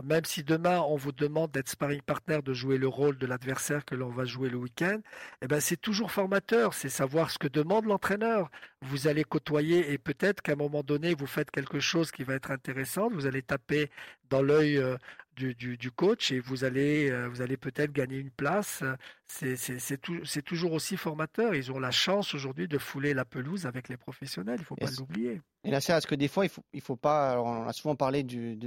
[0.04, 3.86] même si demain on vous demande d'être sparring partner, de jouer le rôle de l'adversaire
[3.86, 5.00] que l'on va jouer le week-end,
[5.42, 8.50] eh ben c'est toujours formateur, c'est savoir ce que demande l'entraîneur.
[8.82, 12.34] Vous allez côtoyer et peut-être qu'à un moment donné vous faites quelque chose qui va
[12.34, 13.90] être intéressant, vous allez taper
[14.30, 14.98] dans l'œil euh,
[15.36, 18.84] du, du, coach et vous allez, euh, vous allez peut-être gagner une place.
[19.28, 21.56] C'est toujours aussi formateur.
[21.56, 24.76] Ils ont la chance aujourd'hui de fouler la pelouse avec les professionnels, il ne faut
[24.76, 25.42] pas l'oublier.
[25.64, 27.32] Et là, c'est parce que des fois, il ne faut, il faut pas.
[27.32, 28.58] Alors on a souvent parlé du,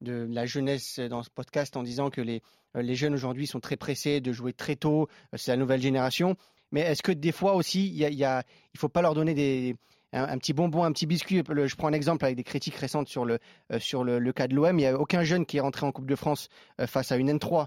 [0.00, 2.42] de la jeunesse dans ce podcast en disant que les,
[2.76, 5.80] euh, les jeunes aujourd'hui sont très pressés de jouer très tôt, euh, c'est la nouvelle
[5.80, 6.36] génération.
[6.70, 8.42] Mais est-ce que des fois aussi, il y y a,
[8.74, 9.74] il faut pas leur donner des,
[10.12, 11.42] un, petit bonbon, un petit biscuit?
[11.46, 13.38] je prends un exemple avec des critiques récentes sur le,
[13.72, 14.78] euh, sur le, le cas de l'OM.
[14.78, 16.48] Il n'y a aucun jeune qui est rentré en Coupe de France
[16.86, 17.64] face à une N3 euh,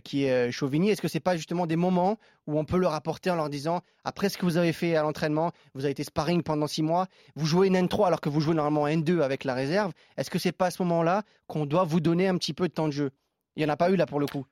[0.00, 0.90] qui est euh, Chauvigny.
[0.90, 3.82] Est-ce que c'est pas justement des moments où on peut leur apporter en leur disant
[4.04, 7.06] après ce que vous avez fait à l'entraînement, vous avez été sparring pendant six mois,
[7.36, 9.92] vous jouez une N3 alors que vous jouez normalement N2 avec la réserve.
[10.16, 12.72] Est-ce que c'est pas à ce moment-là qu'on doit vous donner un petit peu de
[12.72, 13.10] temps de jeu?
[13.56, 14.46] Il n'y en a pas eu là pour le coup.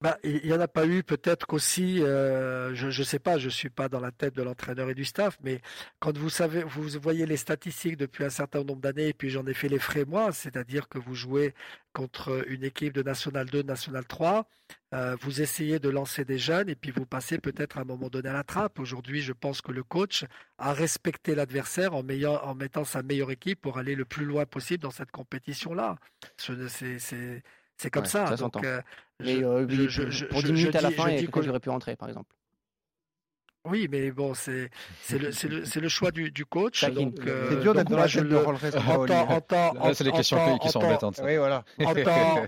[0.00, 3.46] Bah, il n'y en a pas eu, peut-être qu'aussi, euh, je ne sais pas, je
[3.46, 5.60] ne suis pas dans la tête de l'entraîneur et du staff, mais
[5.98, 9.44] quand vous savez, vous voyez les statistiques depuis un certain nombre d'années, et puis j'en
[9.46, 11.52] ai fait les frais moi, c'est-à-dire que vous jouez
[11.92, 14.46] contre une équipe de National 2, National 3,
[14.94, 18.08] euh, vous essayez de lancer des jeunes, et puis vous passez peut-être à un moment
[18.08, 18.78] donné à la trappe.
[18.78, 20.24] Aujourd'hui, je pense que le coach
[20.58, 24.84] a respecté l'adversaire en, en mettant sa meilleure équipe pour aller le plus loin possible
[24.84, 25.96] dans cette compétition-là.
[27.78, 28.26] C'est comme ça.
[28.26, 28.82] ça donc, euh,
[29.20, 32.34] mais euh, je, pour 10 minutes à la fin, il j'aurais pu rentrer, par exemple.
[33.68, 34.70] Oui, mais bon, c'est
[35.02, 36.84] c'est le, le, le, choix du, du coach.
[36.90, 40.80] Donc, euh, c'est dur d'être dans la tête de Là, c'est les questions qui sont
[40.80, 41.20] embêtantes.
[41.22, 41.64] Oui, voilà.
[41.84, 42.42] En tant,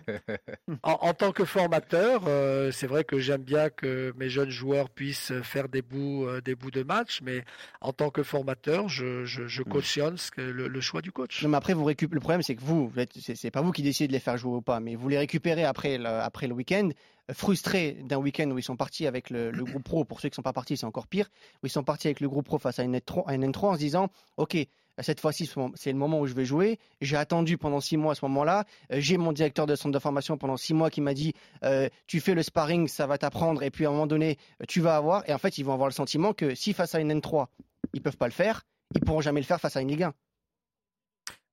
[0.83, 4.91] en, en tant que formateur, euh, c'est vrai que j'aime bien que mes jeunes joueurs
[4.91, 7.45] puissent faire des bouts, euh, des bouts de match, mais
[7.81, 9.67] en tant que formateur, je, je, je hmm.
[9.67, 11.43] cautionne le, le, choix du coach.
[11.43, 12.15] Non, mais après, vous récupérez.
[12.15, 14.63] Le problème, c'est que vous, c'est pas vous qui décidez de les faire jouer ou
[14.63, 16.91] pas, mais vous les récupérez après le, après le week-end
[17.33, 20.37] frustrés d'un week-end où ils sont partis avec le, groupe pro, pour ceux qui ne
[20.37, 21.31] sont pas partis, c'est encore pire,
[21.63, 24.09] où ils sont partis avec le groupe pro face à une N3, en se disant,
[24.37, 24.57] OK,
[24.99, 26.79] cette fois-ci, c'est le moment où je vais jouer.
[27.01, 28.65] J'ai attendu pendant six mois à ce moment-là.
[28.93, 31.33] Euh, j'ai mon directeur de centre de formation pendant six mois qui m'a dit
[31.65, 34.37] euh, Tu fais le sparring, ça va t'apprendre, et puis à un moment donné,
[34.69, 35.29] tu vas avoir.
[35.29, 37.47] Et en fait, ils vont avoir le sentiment que si face à une N3,
[37.95, 38.63] ils peuvent pas le faire,
[38.95, 40.15] ils pourront jamais le faire face à une Ligue 1.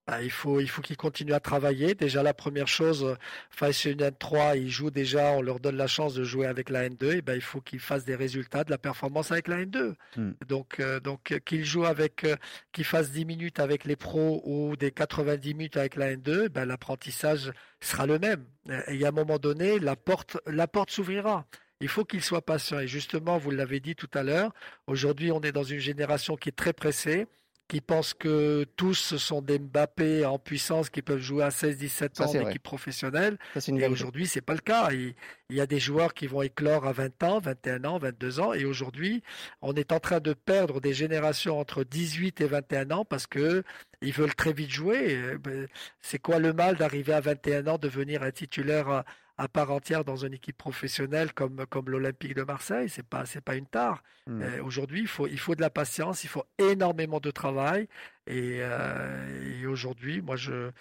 [0.08, 1.94] Bah, il faut, il faut qu'ils continuent à travailler.
[1.94, 3.18] Déjà, la première chose,
[3.50, 6.70] face à une N3, ils jouent déjà, on leur donne la chance de jouer avec
[6.70, 7.18] la N2.
[7.18, 9.96] Et ben, il faut qu'ils fassent des résultats de la performance avec la N2.
[10.16, 10.32] Hmm.
[10.48, 12.38] Donc, euh, donc qu'ils jouent avec, euh,
[12.72, 16.64] qu'ils fassent 10 minutes avec les pros ou des 90 minutes avec la N2, ben,
[16.64, 18.46] l'apprentissage sera le même.
[18.88, 21.46] Et à un moment donné, la porte, la porte s'ouvrira.
[21.82, 22.80] Il faut qu'ils soient patients.
[22.80, 24.54] Et justement, vous l'avez dit tout à l'heure,
[24.88, 27.28] aujourd'hui, on est dans une génération qui est très pressée
[27.68, 32.30] qui pensent que tous sont des Mbappé en puissance qui peuvent jouer à 16-17 ans
[32.30, 33.38] en équipe professionnelle.
[33.68, 34.90] et aujourd'hui, c'est pas le cas.
[34.92, 35.16] Il,
[35.50, 38.54] y a des joueurs qui vont éclore à 20 ans, 21 ans, 22 ans.
[38.54, 39.22] Et aujourd'hui,
[39.62, 43.64] on est en train de perdre des générations entre 18 et 21 ans parce que
[44.02, 45.38] ils veulent très vite jouer.
[45.44, 45.68] Ben,
[46.02, 49.04] c'est quoi le mal d'arriver à 21 ans, devenir un titulaire
[49.38, 52.90] à part entière dans une équipe professionnelle comme, comme l'Olympique de Marseille.
[52.90, 54.04] C'est pas, c'est pas une tare.
[54.26, 54.42] Hmm.
[54.42, 57.88] Euh, aujourd'hui, il faut, il faut de la patience, il faut énormément de travail.
[58.26, 60.72] Et, euh, et aujourd'hui, moi, je,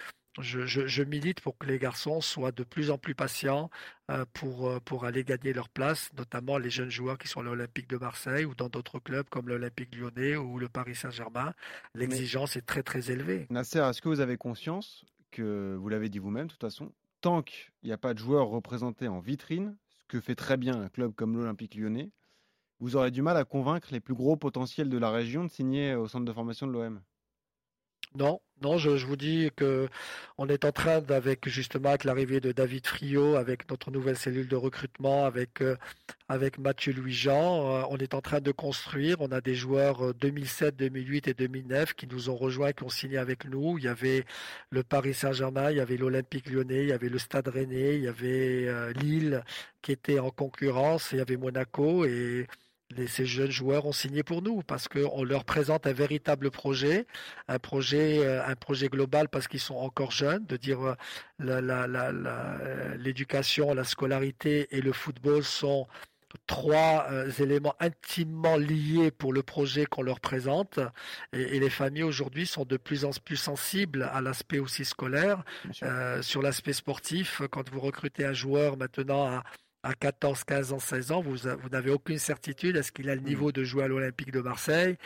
[0.40, 3.70] je, je, milite pour que les garçons soient de plus en plus patients
[4.10, 7.88] euh, pour, pour aller gagner leur place, notamment les jeunes joueurs qui sont à l'Olympique
[7.88, 11.52] de Marseille ou dans d'autres clubs comme l'Olympique lyonnais ou le Paris Saint-Germain.
[11.94, 13.46] L'exigence est très très élevée.
[13.50, 16.90] Nasser, est-ce que vous avez conscience que, vous l'avez dit vous-même de toute façon,
[17.20, 20.80] tant qu'il n'y a pas de joueurs représentés en vitrine, ce que fait très bien
[20.80, 22.10] un club comme l'Olympique lyonnais,
[22.78, 25.94] vous aurez du mal à convaincre les plus gros potentiels de la région de signer
[25.94, 27.02] au centre de formation de l'OM
[28.16, 29.88] Non, non, je, vous dis que
[30.38, 34.48] on est en train avec justement avec l'arrivée de David Friot, avec notre nouvelle cellule
[34.48, 35.76] de recrutement, avec euh,
[36.58, 39.20] Mathieu Louis-Jean, euh, on est en train de construire.
[39.20, 42.88] On a des joueurs 2007, euh, 2008 et 2009 qui nous ont rejoints, qui ont
[42.88, 43.76] signé avec nous.
[43.76, 44.24] Il y avait
[44.70, 48.04] le Paris Saint-Germain, il y avait l'Olympique Lyonnais, il y avait le Stade Rennais, il
[48.04, 49.44] y avait Lille
[49.82, 52.46] qui était en concurrence, il y avait Monaco et
[53.06, 57.06] ces jeunes joueurs ont signé pour nous parce qu'on leur présente un véritable projet,
[57.48, 60.96] un projet, euh, un projet global parce qu'ils sont encore jeunes, de dire
[61.40, 65.86] euh, l'éducation, la, scolarité et le football sont
[66.46, 70.78] trois euh, éléments intimement liés pour le projet qu'on leur présente.
[71.32, 75.42] Et, les familles aujourd'hui sont de plus en plus sensibles à l'aspect aussi scolaire.
[76.20, 79.44] sur l'aspect sportif, quand vous recrutez un joueur maintenant à
[79.86, 82.76] à 14, 15 ans, 16 ans, vous, vous n'avez aucune certitude.
[82.76, 83.24] Est-ce qu'il a le mm.
[83.24, 84.96] niveau de jouer à l'Olympique de Marseille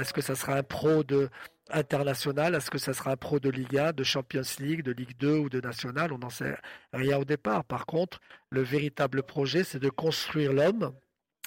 [0.00, 1.28] Est-ce que ça sera un pro de
[1.70, 5.16] international Est-ce que ça sera un pro de Ligue 1, de Champions League, de Ligue
[5.18, 6.56] 2 ou de National On n'en sait
[6.92, 7.64] rien au départ.
[7.64, 10.92] Par contre, le véritable projet, c'est de construire l'homme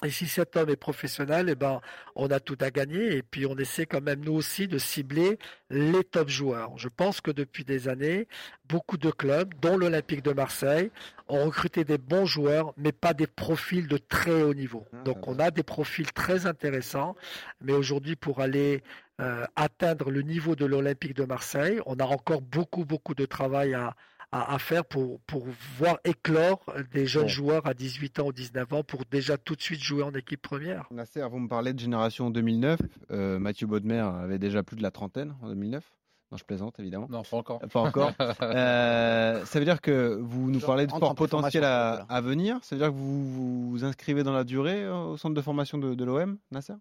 [0.04, 1.80] et si cet homme est professionnel, eh ben,
[2.14, 3.16] on a tout à gagner.
[3.16, 5.40] Et puis, on essaie quand même, nous aussi, de cibler
[5.70, 6.78] les top joueurs.
[6.78, 8.28] Je pense que depuis des années,
[8.68, 10.92] beaucoup de clubs, dont l'Olympique de Marseille,
[11.26, 14.86] ont recruté des bons joueurs, mais pas des profils de très haut niveau.
[14.92, 17.16] Ah, Donc, on a des profils très intéressants.
[17.60, 18.84] Mais aujourd'hui, pour aller
[19.20, 23.74] euh, atteindre le niveau de l'Olympique de Marseille, on a encore beaucoup, beaucoup de travail
[23.74, 23.96] à,
[24.32, 25.46] à, faire pour, pour
[25.78, 29.62] voir éclore des jeunes joueurs à 18 ans ou 19 ans pour déjà tout de
[29.62, 30.86] suite jouer en équipe première.
[30.90, 32.80] Nasser, vous me parlez de génération 2009.
[33.10, 35.82] Euh, Mathieu Baudemer avait déjà plus de la trentaine en 2009.
[36.30, 37.06] Non, je plaisante évidemment.
[37.08, 37.58] Non, pas encore.
[37.60, 38.12] Pas encore.
[38.42, 42.58] euh, ça veut dire que vous nous parlez de sport potentiel à, à, venir.
[42.62, 45.78] Ça veut dire que vous vous inscrivez dans la durée euh, au centre de formation
[45.78, 46.74] de, de l'OM, Nasser?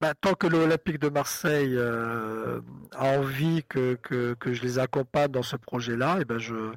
[0.00, 2.60] Bah, tant que l'Olympique de Marseille euh,
[2.94, 6.72] a envie que, que, que, je les accompagne dans ce projet-là, et eh ben je,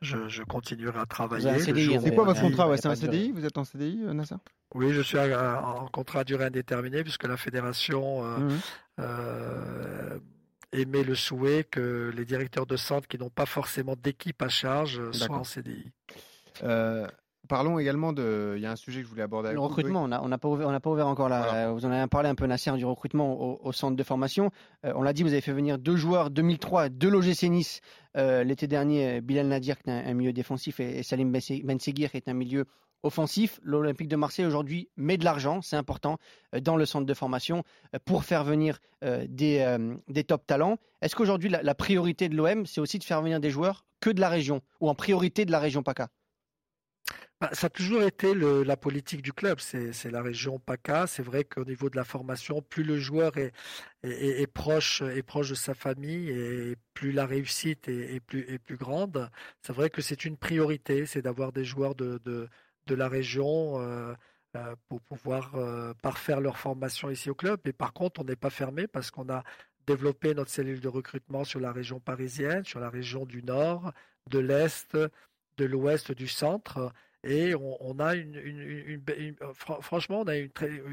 [0.00, 1.58] je, je, continuerai à travailler.
[1.60, 4.34] C'est quoi votre contrat C'est un CDI Vous êtes en CDI, Nasser
[4.74, 8.50] Oui, je suis en contrat à durée indéterminée puisque la fédération euh, mmh.
[9.00, 10.18] euh,
[10.72, 15.00] émet le souhait que les directeurs de centre qui n'ont pas forcément d'équipe à charge
[15.12, 15.92] soient en CDI.
[17.48, 18.54] Parlons également de.
[18.56, 20.32] Il y a un sujet que je voulais aborder avec Le recrutement, on n'a on
[20.32, 21.72] a pas, ouvert, pas ouvert encore là.
[21.72, 24.50] Vous en avez parlé un peu, Nasser, du recrutement au, centre de formation.
[24.84, 27.80] Euh, on l'a dit, vous avez fait venir deux joueurs 2003 de l'OGC Nice
[28.16, 32.28] euh, l'été dernier, Bilal Nadir, qui est un, milieu défensif, et, Salim Benseguir, qui est
[32.28, 32.64] un milieu
[33.02, 33.60] offensif.
[33.62, 36.16] L'Olympique de Marseille aujourd'hui met de l'argent, c'est important,
[36.54, 37.62] euh, dans le centre de formation
[38.04, 39.76] pour faire venir des,
[40.08, 40.78] des, top talents.
[41.02, 44.08] Est-ce qu'aujourd'hui, la, la priorité de l'OM, c'est aussi de faire venir des joueurs que
[44.08, 46.08] de la région, ou en priorité de la région PACA?
[47.52, 49.60] Ça a toujours été la politique du club.
[49.60, 51.06] C'est la région PACA.
[51.06, 56.30] C'est vrai qu'au niveau de la formation, plus le joueur est, proche, de sa famille
[56.30, 59.30] et plus la réussite est, plus, grande.
[59.62, 62.48] C'est vrai que c'est une priorité, c'est d'avoir des joueurs de,
[62.88, 63.80] la région.
[63.80, 64.14] Euh,
[64.56, 67.58] euh, pour pouvoir euh, parfaire leur formation ici au club.
[67.64, 69.42] Mais par contre, on n'est pas fermé parce qu'on a
[69.84, 73.92] développé notre cellule de recrutement sur la région parisienne, sur la région du nord,
[74.30, 74.96] de l'est,
[75.56, 76.92] de l'ouest, du centre.
[77.26, 79.36] Et on, a une,
[79.80, 80.50] franchement, on a une,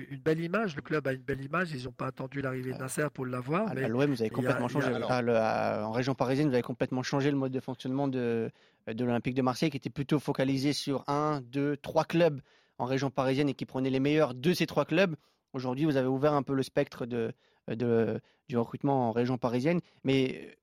[0.10, 0.76] une, belle image.
[0.76, 1.72] Le club a une belle image.
[1.74, 3.68] Ils n'ont pas attendu l'arrivée de Nasser pour l'avoir.
[3.68, 4.88] À l'OM, vous avez complètement changé.
[4.94, 8.52] en région parisienne, vous avez complètement changé le mode de fonctionnement de,
[8.88, 12.42] de l'Olympique de Marseille, qui était plutôt focalisé sur un, deux, trois clubs
[12.78, 15.16] en région parisienne et qui prenait les meilleurs de ces trois clubs.
[15.54, 17.34] Aujourd'hui, vous avez ouvert un peu le spectre de,
[17.68, 20.58] de, du recrutement en région parisienne, mais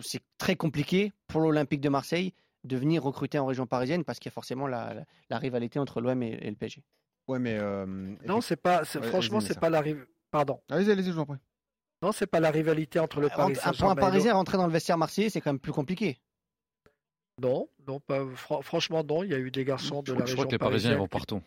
[0.00, 2.34] c'est très compliqué pour l'Olympique de Marseille
[2.64, 6.22] de venir recruter en région parisienne parce qu'il y a forcément la, rivalité entre l'OM
[6.22, 6.82] et, le PSG.
[7.28, 7.86] Ouais, mais euh,
[8.24, 8.84] non, c'est pas.
[8.84, 10.10] franchement, c'est pas la rivalité.
[10.30, 10.60] Pardon.
[10.68, 11.38] Allez-y, allez-y, je vous en prie.
[12.02, 13.78] Non, c'est pas la rivalité entre le Paris Saint-Germain.
[13.78, 16.20] Pour un Parisien rentrer dans le vestiaire marseillais, c'est quand même plus compliqué.
[17.40, 19.22] Non, non, pas, franchement non.
[19.22, 20.26] Il y a eu des garçons de la région.
[20.26, 21.40] Je crois que les Parisiens vont partout.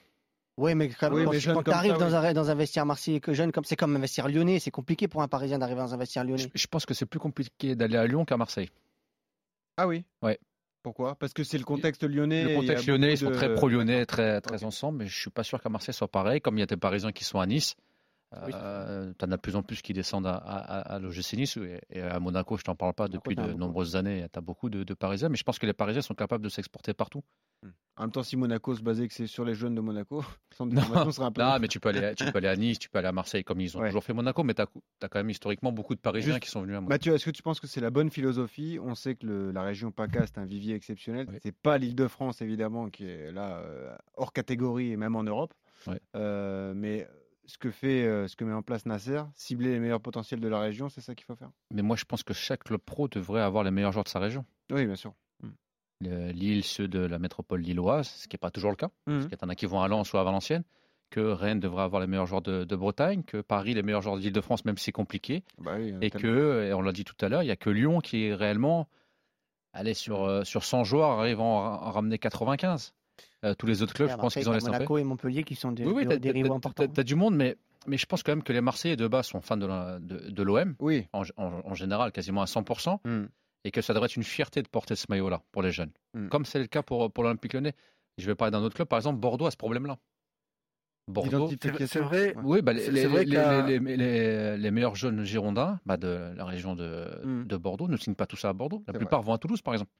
[0.57, 3.77] Oui, mais quand, tu arrives dans, un, dans un vestiaire marseillais que jeune, comme c'est
[3.77, 6.49] comme un vestiaire lyonnais, c'est compliqué pour un Parisien d'arriver dans un vestiaire lyonnais.
[6.53, 8.69] Je, je pense que c'est plus compliqué d'aller à Lyon qu'à Marseille.
[9.77, 10.03] Ah oui.
[10.21, 10.37] Ouais.
[10.81, 11.15] Pourquoi?
[11.15, 12.43] Parce que c'est le contexte lyonnais.
[12.45, 15.61] Le contexte lyonnais, ils sont très pro-lyonnais, très, très ensemble, mais je suis pas sûr
[15.61, 16.39] qu'à Marseille soit pareil.
[16.39, 17.75] Comme il y a des Parisiens qui sont à Nice,
[18.35, 21.57] euh, tu en as de plus en plus qui descendent à, à, à l'OGC Nice
[21.89, 24.27] et à Monaco, je t'en parle pas depuis de nombreuses années.
[24.31, 26.93] Tu as beaucoup de, Parisiens, mais je pense que les Parisiens sont capables de s'exporter
[26.93, 27.23] partout.
[27.63, 27.69] Hmm.
[27.97, 30.23] En même temps, si Monaco se basait que c'est sur les jeunes de Monaco,
[30.59, 31.41] non, serait un peu...
[31.41, 33.43] non mais tu peux, aller, tu peux aller à Nice, tu peux aller à Marseille,
[33.43, 34.67] comme ils ont toujours fait Monaco, mais tu as,
[35.01, 36.93] as, quand même historiquement beaucoup de Parisiens qui sont venus à Monaco.
[36.93, 38.79] Mathieu, est-ce que tu penses que c'est la bonne philosophie?
[38.81, 41.27] On sait que le, la région PACA, c'est un vivier exceptionnel.
[41.41, 45.23] C'est pas l'île de France, évidemment, qui est là, euh, hors catégorie et même en
[45.23, 45.53] Europe.
[46.15, 47.07] Euh, mais
[47.49, 50.47] ce que fait, euh, ce que met en place Nasser, cibler les meilleurs potentiels de
[50.47, 51.51] la région, c'est ça qu'il faut faire?
[51.73, 54.19] Mais moi, je pense que chaque club pro devrait avoir les meilleurs joueurs de sa
[54.19, 54.45] région.
[54.71, 55.13] Oui, bien sûr.
[56.01, 58.89] Le- Lille, ceux de la métropole lilloise, ce qui n'est pas toujours le cas.
[59.07, 59.15] Mhm.
[59.15, 60.63] Parce qu'il y en a qui vont à Lens ou à Valenciennes.
[61.09, 64.15] Que Rennes devrait avoir les meilleurs joueurs de, de Bretagne, que Paris les meilleurs joueurs
[64.15, 65.43] de l'Île-de-France, même si c'est compliqué.
[65.57, 66.21] Bah oui, Et tellement.
[66.21, 68.33] que, et on l'a dit tout à l'heure, il n'y a que Lyon qui est
[68.35, 68.87] réellement,
[69.73, 72.93] allez, sur, euh, sur 100 joueurs, arrive à en ramener 95.
[73.45, 74.77] Euh, tous les autres clubs, je pense Marseille, qu'ils ont t'as laissé un peu.
[74.77, 76.83] Monaco et Montpellier qui sont des, Oui, oui, des- t'as- des rivaux t'as- importants.
[76.87, 77.55] t'as- t'as du monde, mais,
[77.87, 80.29] mais je pense quand même que les Marseillais de base sont fans de la- de,
[80.29, 81.07] de l'OM, Oui.
[81.13, 83.25] en, en- en général quasiment à 100%, Mm.
[83.65, 85.91] et que ça devrait être une fierté de porter ce maillot-là pour les jeunes.
[86.13, 86.27] Mm.
[86.29, 87.73] Comme c'est le cas pour, pour l'Olympique lyonnais.
[88.17, 89.97] Je vais parler d'un autre club, par exemple, Bordeaux a ce problème-là.
[91.07, 91.49] Bordeaux.
[91.87, 92.35] C'est vrai.
[92.43, 95.23] oui, bah, les, C'est- les- c'est vrai les- qu'à- les- les- les- les meilleurs jeunes
[95.23, 97.45] girondins bah, de la région de, Mm.
[97.47, 98.83] de Bordeaux ne signent pas tous ça à Bordeaux.
[98.87, 99.91] La plupart vont à Toulouse, par exemple.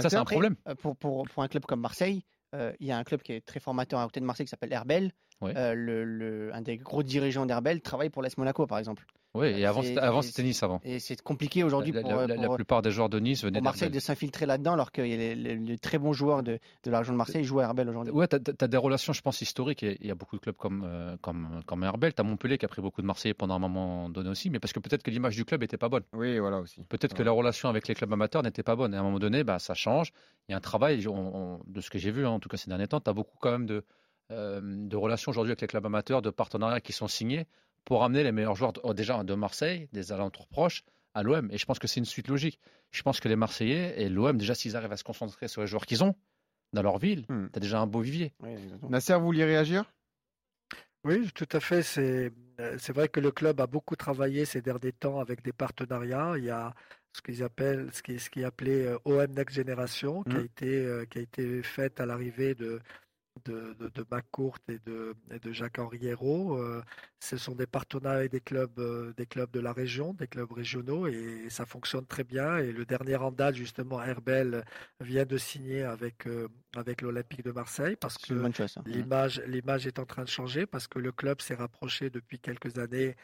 [0.00, 0.56] Ça, c'est un Après, problème.
[0.68, 2.22] euh, Pour, pour, pour un club comme Marseille,
[2.54, 4.50] euh, il y a un club qui est très formateur à côté de Marseille qui
[4.50, 5.12] s'appelle Herbel.
[5.40, 5.56] Ouais.
[5.56, 9.04] Euh, le, le- un des gros dirigeants d'Herbel travaille pour l'AS Monaco, par exemple.
[9.34, 10.80] Oui, et avant, c'était- avant c'est- c'était Nice avant.
[10.84, 13.60] Et c'est compliqué aujourd'hui La, pour, la- euh, la- plupart des joueurs de Nice venaient
[13.60, 16.90] pour Marseille de s'infiltrer là-dedans, alors que les, les- les très bons joueurs de, de
[16.90, 18.12] la région de Marseille jouent à Herbel aujourd'hui.
[18.12, 19.82] Ouais, tu as, des relations, je pense, historiques.
[19.84, 22.12] Et il y a beaucoup de clubs comme, euh, comme, comme Herbel.
[22.12, 24.58] Tu as Montpellier qui a pris beaucoup de Marseillais pendant un moment donné aussi, mais
[24.60, 26.02] parce que peut-être que l'image du club n'était pas bonne.
[26.12, 26.82] Oui, voilà aussi.
[26.90, 28.92] Peut-être que la relation avec les clubs amateurs n'était pas bonne.
[28.92, 30.12] Et à un moment donné, bah, ça change.
[30.48, 31.14] Il y a un travail, on-
[31.56, 33.14] on- de ce que j'ai vu, hein, en tout cas ces derniers temps, tu as
[33.14, 33.82] beaucoup quand même de,
[34.30, 37.46] euh, de relations aujourd'hui avec les clubs amateurs, de partenariats qui sont signés
[37.84, 40.82] pour amener les meilleurs joueurs, de- oh, déjà de Marseille, des alentours proches,
[41.14, 41.50] à l'OM.
[41.50, 42.58] Et je pense que c'est une suite logique.
[42.90, 45.66] Je pense que les Marseillais et l'OM, déjà, s'ils arrivent à se concentrer sur les
[45.66, 46.14] joueurs qu'ils ont
[46.72, 47.48] dans leur ville, Hmm.
[47.52, 48.32] tu as déjà un beau vivier.
[48.46, 48.90] Exactement.
[48.90, 49.84] Nasser, vous vouliez réagir?
[51.04, 51.82] Oui, tout à fait.
[51.82, 55.52] C'est euh, c'est vrai que le club a beaucoup travaillé ces derniers temps avec des
[55.52, 56.34] partenariats.
[56.38, 56.74] Il y a
[57.12, 60.38] ce qu'ils appellent, ce qui, ce qui est appelé euh, OM Next Generation, qui a
[60.38, 60.44] Mm.
[60.44, 62.80] été euh, qui a été faite à l'arrivée de
[63.44, 66.56] de, de, de McCourt et de, et de Jacques-Henri Hérault.
[66.58, 66.82] Euh,
[67.20, 70.50] ce sont des partenariats avec des clubs, euh, des clubs de la région, des clubs
[70.52, 72.58] régionaux, et ça fonctionne très bien.
[72.58, 74.64] Et le dernier en date, justement, Herbel
[75.00, 78.34] vient de signer avec, euh, avec l'Olympique de Marseille parce que.
[78.86, 82.78] L'image, l'image est en train de changer parce que le club s'est rapproché depuis quelques
[82.78, 83.16] années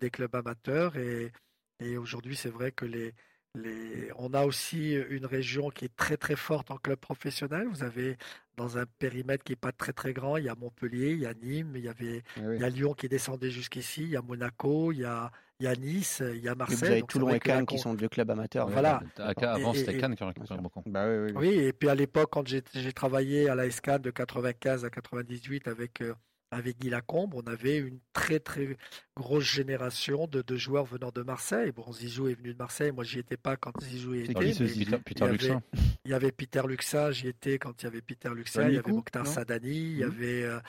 [0.00, 1.30] des clubs amateurs et,
[1.78, 3.12] et aujourd'hui c'est vrai que les,
[3.54, 7.66] les, on a aussi une région qui est très très forte en club professionnel.
[7.70, 8.16] Vous avez
[8.56, 11.26] dans un périmètre qui n'est pas très très grand, il y a Montpellier, il y
[11.26, 12.56] a Nîmes, il y avait Eh oui.
[12.56, 15.30] il y a Lyon qui descendait jusqu'ici, il y a Monaco, il y a,
[15.60, 16.78] il y a Nice, il y a Et Marseille.
[16.78, 18.68] vous avez Donc Toulon et Cannes qui sont deux clubs amateurs.
[18.68, 19.00] Voilà.
[19.16, 20.82] Avant, Et- c'était et- Cannes qui en récupérait beaucoup.
[20.86, 21.32] Bah oui, oui.
[21.34, 21.48] oui.
[21.48, 24.90] Oui, et puis à l'époque, quand j'ai j'ai travaillé à la SCAN de 95 à
[24.90, 26.14] 98 avec, euh,
[26.54, 28.76] avec Guy Lacombe, on avait une très très
[29.16, 31.72] grosse génération de, de joueurs venant de Marseille.
[31.72, 34.98] Bon, Zizou est venu de Marseille, moi j'y étais pas quand Zizou est Zizou Peter,
[35.04, 35.62] Peter il y Luxin.
[36.04, 38.78] Il y avait Peter Luxa, j'y étais quand il y avait Peter Luxa, il y
[38.78, 40.10] avait Mokhtar Sadani, il y Mhm.
[40.10, 40.60] avait, euh,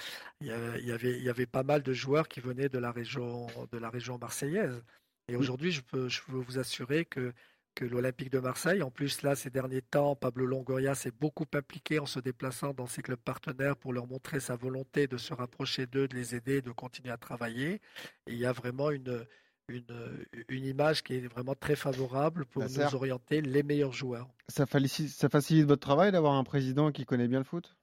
[0.42, 2.70] il y avait, il y avait, il y avait pas mal de joueurs qui venaient
[2.70, 4.82] de la région, de la région marseillaise.
[5.28, 7.34] Et aujourd'hui, je peux, je peux vous assurer que
[7.76, 8.82] que l'Olympique de Marseille.
[8.82, 12.88] En plus, là, ces derniers temps, Pablo Longoria s'est beaucoup impliqué en se déplaçant dans
[12.88, 16.62] ses clubs partenaires pour leur montrer sa volonté de se rapprocher d'eux, de les aider,
[16.62, 17.82] de continuer à travailler.
[18.28, 19.26] Et il y a vraiment une,
[19.68, 22.86] une, une image qui est vraiment très favorable pour Nasser.
[22.86, 24.28] nous orienter les meilleurs joueurs.
[24.50, 27.76] Ça, facilite, ça facilite votre travail d'avoir un président qui connaît bien le foot?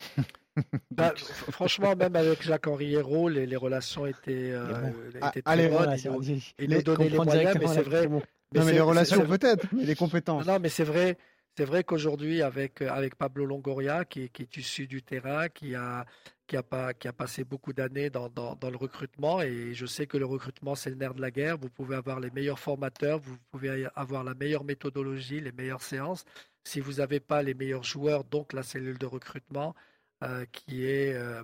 [0.92, 1.12] Bah,
[1.50, 4.94] franchement, même avec Jacques-Henri Hérault, les, les relations étaient, euh, Mais bon.
[5.08, 5.76] étaient Ah, très allez, bonnes.
[5.78, 8.06] Voilà, Il il nous donnait les moyens, mais c'est vrai.
[8.06, 8.22] bon.
[8.52, 10.46] Mais Non, mais les relations peut-être, mais les compétences.
[10.46, 11.16] Non, non, mais c'est vrai,
[11.56, 15.48] c'est vrai qu'aujourd'hui, avec, euh, avec Pablo Longoria, qui, est- qui est issu du terrain,
[15.48, 16.04] qui a,
[16.46, 19.86] qui a, pas, qui a passé beaucoup d'années dans, dans, dans le recrutement, et je
[19.86, 21.56] sais que le recrutement, c'est le nerf de la guerre.
[21.58, 26.24] Vous pouvez avoir les meilleurs formateurs, vous pouvez avoir la meilleure méthodologie, les meilleures séances.
[26.64, 29.74] Si vous n'avez pas les meilleurs joueurs, donc la cellule de recrutement,
[30.22, 31.42] euh, qui, est, euh,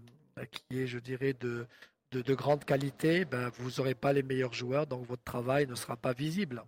[0.50, 1.66] qui est, je dirais, de,
[2.12, 5.74] de, de grande qualité, ben, vous n'aurez pas les meilleurs joueurs, donc votre travail ne
[5.74, 6.62] sera pas visible.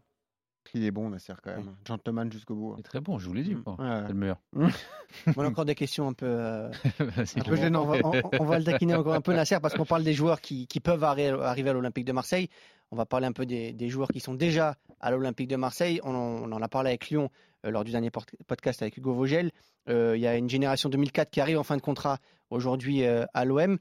[0.75, 1.75] Il est bon, Nasser, quand même.
[1.87, 2.75] Gentleman jusqu'au bout.
[2.77, 3.55] Il est très bon, je vous l'ai dit.
[3.55, 3.63] Mm.
[3.67, 3.77] moi.
[3.79, 4.03] Ouais.
[4.07, 4.37] C'est le meilleur.
[5.37, 6.27] On a encore des questions un peu.
[6.27, 7.87] euh, un peu gênantes.
[8.05, 10.15] On, va- on- on va le taquiner encore un peu, Nasser, parce qu'on parle des
[10.15, 12.49] joueurs qui, qui peuvent arri- arriver à l'Olympique de Marseille.
[12.91, 16.01] On va parler un peu des, des joueurs qui sont déjà à l'Olympique de Marseille.
[16.05, 17.31] On en, on en a parlé avec Lyon
[17.67, 18.11] euh, lors du dernier
[18.47, 19.51] podcast avec Hugo Vogel.
[19.89, 22.19] Euh, Il y a une génération 2004 qui arrive en fin de contrat
[22.51, 23.79] aujourd'hui à l'OM.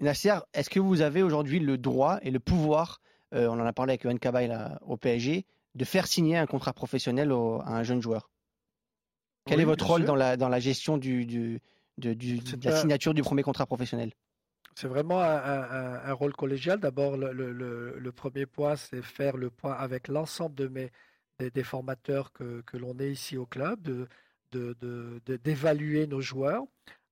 [0.00, 3.00] Nasser, est-ce que vous avez aujourd'hui le droit et le pouvoir,
[3.32, 4.50] on en a parlé avec Yohan Cabaye
[4.82, 5.44] au PSG,
[5.74, 8.30] de faire signer un contrat professionnel au- à un jeune joueur
[9.46, 10.06] Quel Oui, est votre rôle sûr.
[10.06, 11.60] dans la, dans la gestion du, du-
[11.98, 14.12] de, du- C'est de la signature du premier contrat professionnel?
[14.74, 16.80] C'est vraiment un, un- un rôle collégial.
[16.80, 20.90] D'abord, le, le- premier point, c'est faire le point avec l'ensemble de mes,
[21.38, 24.08] des, des formateurs que, que l'on est ici au club, de,
[24.52, 26.62] de- de- de- d'évaluer nos joueurs.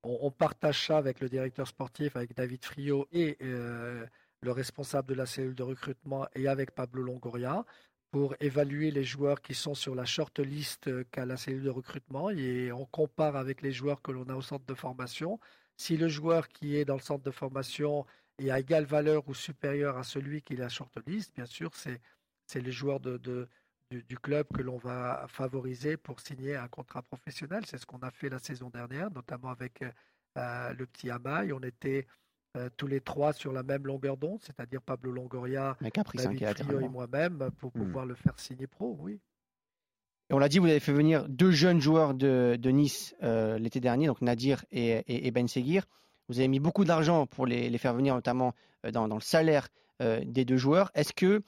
[0.05, 5.27] on, partage ça avec le directeur sportif, avec David Friot et le responsable de la
[5.27, 7.65] cellule de recrutement et avec Pablo Longoria
[8.13, 12.29] pour évaluer les joueurs qui sont sur la short list qu'a la cellule de recrutement
[12.31, 15.41] et on compare avec les joueurs que l'on a au centre de formation.
[15.77, 18.05] Si le joueur qui est dans le centre de formation
[18.39, 21.47] est à égale valeur ou supérieur à celui qui est à la short list, bien
[21.47, 23.17] sûr, c'est le joueur de,
[23.91, 27.65] du, club que l'on va favoriser pour signer un contrat professionnel.
[27.67, 29.83] C'est ce qu'on a fait la saison dernière, notamment avec
[30.37, 31.51] euh, le petit Amaï.
[31.55, 32.07] On était
[32.57, 37.51] euh, tous les trois sur la même longueur d'onde, c'est-à-dire Pablo Longoria, David et moi-même,
[37.59, 37.85] pour hmm.
[37.85, 39.21] pouvoir le faire signer pro, oui.
[40.31, 44.07] on l'a dit, vous avez fait venir deux jeunes joueurs de, Nice euh, l'été dernier,
[44.07, 45.87] donc Nadir et, Ben Seguir.
[46.29, 48.55] Vous avez mis beaucoup d'argent pour les, faire venir, notamment
[48.93, 49.69] dans, dans le salaire
[50.01, 50.91] des deux joueurs.
[50.95, 51.43] Est-ce que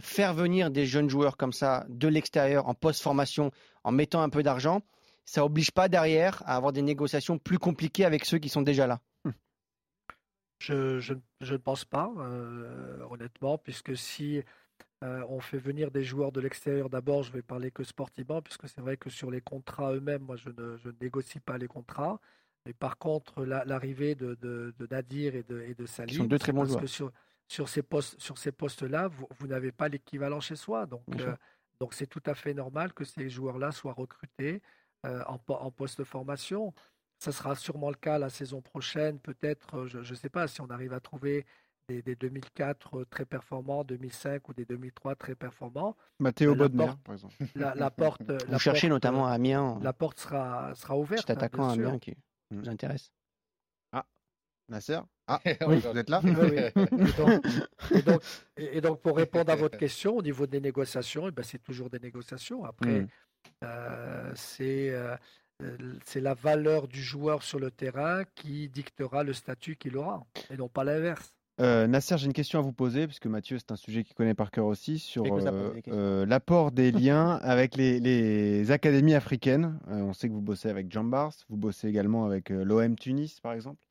[0.00, 3.50] faire venir des jeunes joueurs comme ça de l'extérieur en post-formation,
[3.84, 4.82] en mettant un peu d'argent,
[5.24, 8.86] ça oblige pas derrière à avoir des négociations plus compliquées avec ceux qui sont déjà
[8.86, 9.00] là?
[10.58, 14.42] Je, ne pense pas, euh, honnêtement, puisque si
[15.04, 18.68] euh, on fait venir des joueurs de l'extérieur, d'abord, je vais parler que sportivement, puisque
[18.68, 22.20] c'est vrai que sur les contrats eux-mêmes, moi, je ne, négocie pas les contrats.
[22.66, 26.64] Mais par contre, l'arrivée de, Nadir et de, et de Salim, sont deux très bons
[26.64, 26.88] joueurs.
[26.88, 27.12] sur,
[27.46, 30.86] sur ces postes, sur ces postes-là, vous, n'avez pas l'équivalent chez soi.
[30.86, 31.34] Donc, euh,
[31.80, 34.60] donc c'est tout à fait normal que ces joueurs-là soient recrutés
[35.04, 36.74] en, en poste de formation.
[37.18, 40.70] Ça sera sûrement le cas la saison prochaine, peut-être, je ne sais pas, si on
[40.70, 41.46] arrive à trouver
[41.88, 45.96] des, 2004 très performants, 2005 ou des 2003 très performants.
[46.20, 47.34] Mathéo Bodmer, par exemple.
[47.56, 49.78] La, porte, vous cherchez notamment à Amiens.
[49.82, 51.26] La porte sera, sera ouverte.
[51.26, 52.16] Cet attaquant à Amiens qui
[52.50, 52.68] vous mm.
[52.68, 53.10] intéresse.
[54.68, 54.98] Nasser?
[55.26, 56.20] Ah, oui, vous êtes là?
[58.56, 61.90] Et, donc, pour répondre à votre question, au niveau des négociations, eh ben, c'est toujours
[61.90, 62.64] des négociations.
[62.64, 63.08] Après, hmm.
[63.64, 65.16] euh, euh,
[66.04, 70.56] c'est la valeur du joueur sur le terrain qui dictera le statut qu'il aura, et
[70.56, 71.34] non pas l'inverse.
[71.60, 74.34] Euh, Nasser, j'ai une question à vous poser, puisque Mathieu, c'est un sujet qu'il connaît
[74.34, 75.24] par cœur aussi, sur
[75.86, 79.78] l'apport des liens avec les, académies africaines.
[79.88, 83.82] on sait que vous bossez avec Jambars, vous bossez également avec l'OM Tunis, par exemple.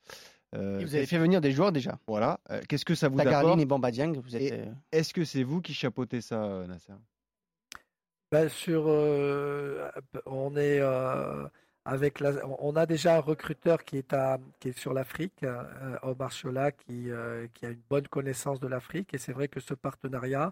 [0.55, 1.99] Euh, vous avez fait venir des joueurs déjà.
[2.07, 2.39] Voilà.
[2.51, 4.53] Euh, qu'est-ce que ça vous apporte et Bamba vous êtes.
[4.53, 6.93] Euh, est-ce que c'est vous qui chapeautez ça, Nasser?
[8.31, 8.85] Ben, sur,
[10.25, 10.81] on est
[11.85, 15.45] avec la, on a déjà un recruteur qui est à, qui est sur l'Afrique,
[16.03, 17.09] Omar Chola, qui,
[17.53, 19.13] qui a une bonne connaissance de l'Afrique.
[19.13, 20.51] Et c'est vrai que ce partenariat,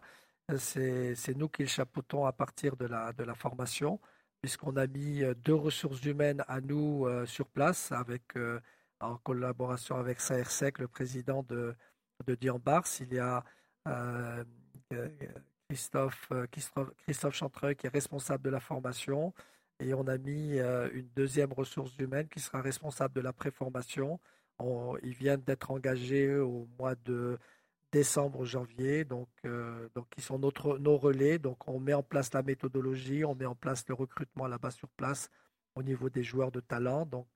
[0.57, 3.99] c'est, nous qui le chapeautons à partir de la, de la formation,
[4.41, 8.36] puisqu'on a mis deux ressources humaines à nous sur place avec
[8.99, 11.76] en collaboration avec Saersec, le président de,
[12.26, 12.86] de Diambars.
[12.99, 13.43] Il y a
[13.88, 14.43] euh,
[14.93, 15.09] euh,
[15.70, 19.34] Christophe, euh, Christophe, Christophe Chantreux qui est responsable de la formation.
[19.80, 24.22] Et on a mis une deuxième ressource humaine qui sera responsable de la préformation.
[25.03, 27.38] ils viennent d'être engagés au mois de
[27.91, 31.39] décembre, janvier, donc, donc ils sont notre, nos relais.
[31.39, 34.88] Donc on met en place la méthodologie, on met en place le recrutement là-bas sur
[34.88, 35.30] place
[35.76, 37.05] au niveau des joueurs de talent.
[37.05, 37.28] Donc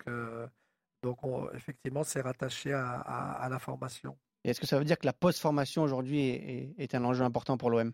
[1.02, 1.20] donc,
[1.54, 4.18] effectivement, c'est rattaché à, la formation.
[4.44, 6.30] Est-ce que ça veut dire que la post-formation aujourd'hui
[6.78, 7.92] est, un enjeu important pour l'OM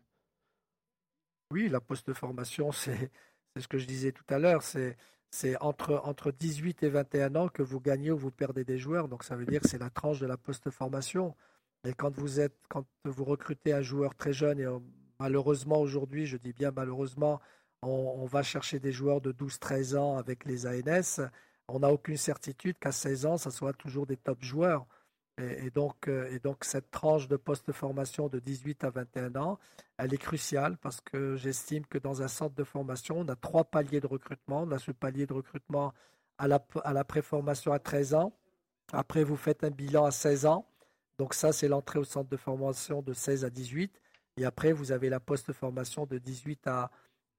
[1.56, 3.10] Oui, la post-formation, c'est
[3.58, 4.62] ce que je disais tout à l'heure.
[4.62, 9.08] C'est entre, entre 18 et 21 ans que vous gagnez ou vous perdez des joueurs.
[9.08, 11.34] Donc, ça veut dire que c'est la tranche de la post-formation.
[11.88, 14.68] Et quand vous, êtes, quand vous recrutez un joueur très jeune, et
[15.18, 17.40] malheureusement aujourd'hui, je dis bien malheureusement,
[17.82, 21.22] on, on va chercher des joueurs de 12-13 ans avec les ANS
[21.68, 24.86] on n'a aucune certitude qu'à 16 ans, ça soit toujours des top joueurs.
[25.38, 29.60] Et, donc, euh, et donc, cette tranche de post-formation de 18 à 21 ans,
[29.98, 33.66] elle est cruciale parce que j'estime que dans un centre de formation, on a trois
[33.66, 34.64] paliers de recrutement.
[34.64, 35.94] On a ce palier de recrutement
[36.38, 38.34] à la, à la préformation à 13 ans.
[38.94, 40.66] Après, vous faites un bilan à 16 ans.
[41.18, 44.00] Donc ça, c'est l'entrée au centre de formation de 16 à 18.
[44.38, 46.92] Et après, vous avez la post-formation de 18 à,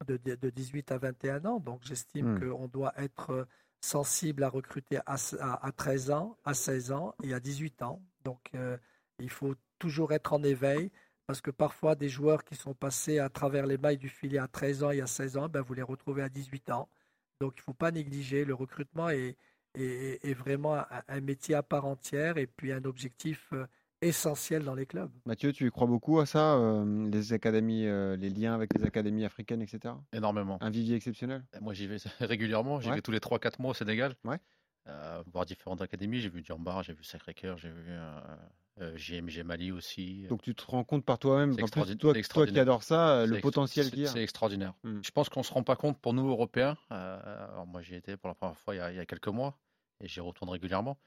[0.06, 1.60] de, 18 à 21 ans.
[1.60, 2.50] Donc j'estime hmm.
[2.50, 3.46] qu'on doit être
[3.86, 8.02] sensible à recruter à, à, 13 ans, à 16 ans et à 18 ans.
[8.24, 8.76] Donc, euh,
[9.18, 10.90] il faut toujours être en éveil
[11.26, 14.48] parce que parfois, des joueurs qui sont passés à travers les mailles du filet à
[14.48, 16.88] 13 ans et à 16 ans, ben, vous les retrouvez à 18 ans.
[17.40, 18.44] Donc, il ne faut pas négliger.
[18.44, 19.36] Le recrutement est,
[19.74, 23.66] est, est vraiment un, métier à part entière et puis un objectif euh,
[24.02, 25.10] essentiel dans les clubs.
[25.24, 29.24] Mathieu, tu crois beaucoup à ça, euh, les académies, euh, les liens avec les académies
[29.24, 29.94] africaines, etc.
[30.12, 30.58] Énormément.
[30.60, 31.44] Un vivier exceptionnel?
[31.60, 32.80] Moi, j'y vais régulièrement.
[32.80, 34.14] J'y vais tous les 3-4 mois au Sénégal.
[34.24, 34.38] Ouais.
[34.88, 36.20] Euh, voir différentes académies.
[36.20, 37.92] J'ai vu Djambar, j'ai vu Sacré-Cœur, j'ai vu
[38.78, 40.26] GMG Mali aussi.
[40.28, 44.00] Donc tu te rends compte par toi-même, toi, toi qui adores ça, le potentiel qu'il
[44.00, 44.10] y a.
[44.10, 44.74] C'est extraordinaire.
[44.84, 45.00] Hmm.
[45.02, 46.76] Je pense qu'on ne se rend pas compte pour nous, Européens.
[46.90, 49.28] alors moi, j'y étais pour la première fois il y a, il y a quelques
[49.28, 49.58] mois.
[50.00, 50.98] et j'y retourne régulièrement.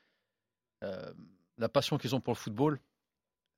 [1.60, 2.80] La passion qu'ils ont pour le football,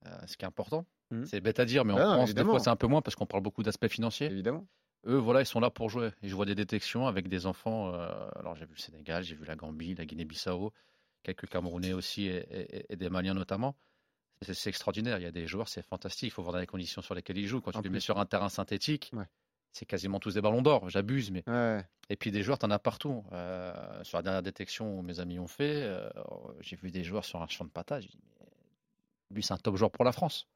[0.06, 1.26] euh, ce qui est important, Mhm.
[1.26, 3.16] c'est bête à dire, mais en Ah France, des fois, c'est un peu moins parce
[3.16, 4.28] qu'on parle beaucoup d'aspects financiers.
[4.28, 4.68] Évidemment.
[5.08, 6.12] Eux, voilà, ils sont là pour jouer.
[6.22, 7.94] Et je vois des détections avec des enfants.
[7.94, 10.74] euh, alors, j'ai vu le Sénégal, j'ai vu la Gambie, la Guinée-Bissau,
[11.24, 12.38] quelques Camerounais aussi et,
[12.78, 13.76] et- et des Maliens notamment.
[14.44, 15.18] C'est extraordinaire.
[15.20, 16.30] Il y a des joueurs, c'est fantastique.
[16.30, 17.62] Il faut voir dans les conditions sur lesquelles ils jouent.
[17.62, 19.26] Quand En tu les mets sur un terrain synthétique, Ouais.
[19.72, 20.90] C'est quasiment tous des ballons d'or.
[20.90, 21.44] J'abuse, mais.
[21.48, 21.84] Ouais.
[22.10, 23.24] Et puis des joueurs, tu en as partout.
[23.32, 26.10] Euh, sur la dernière détection où mes amis ont fait, euh,
[26.60, 27.72] j'ai vu des joueurs sur un champ de
[29.32, 30.48] mais lui, c'est un top joueur pour la France.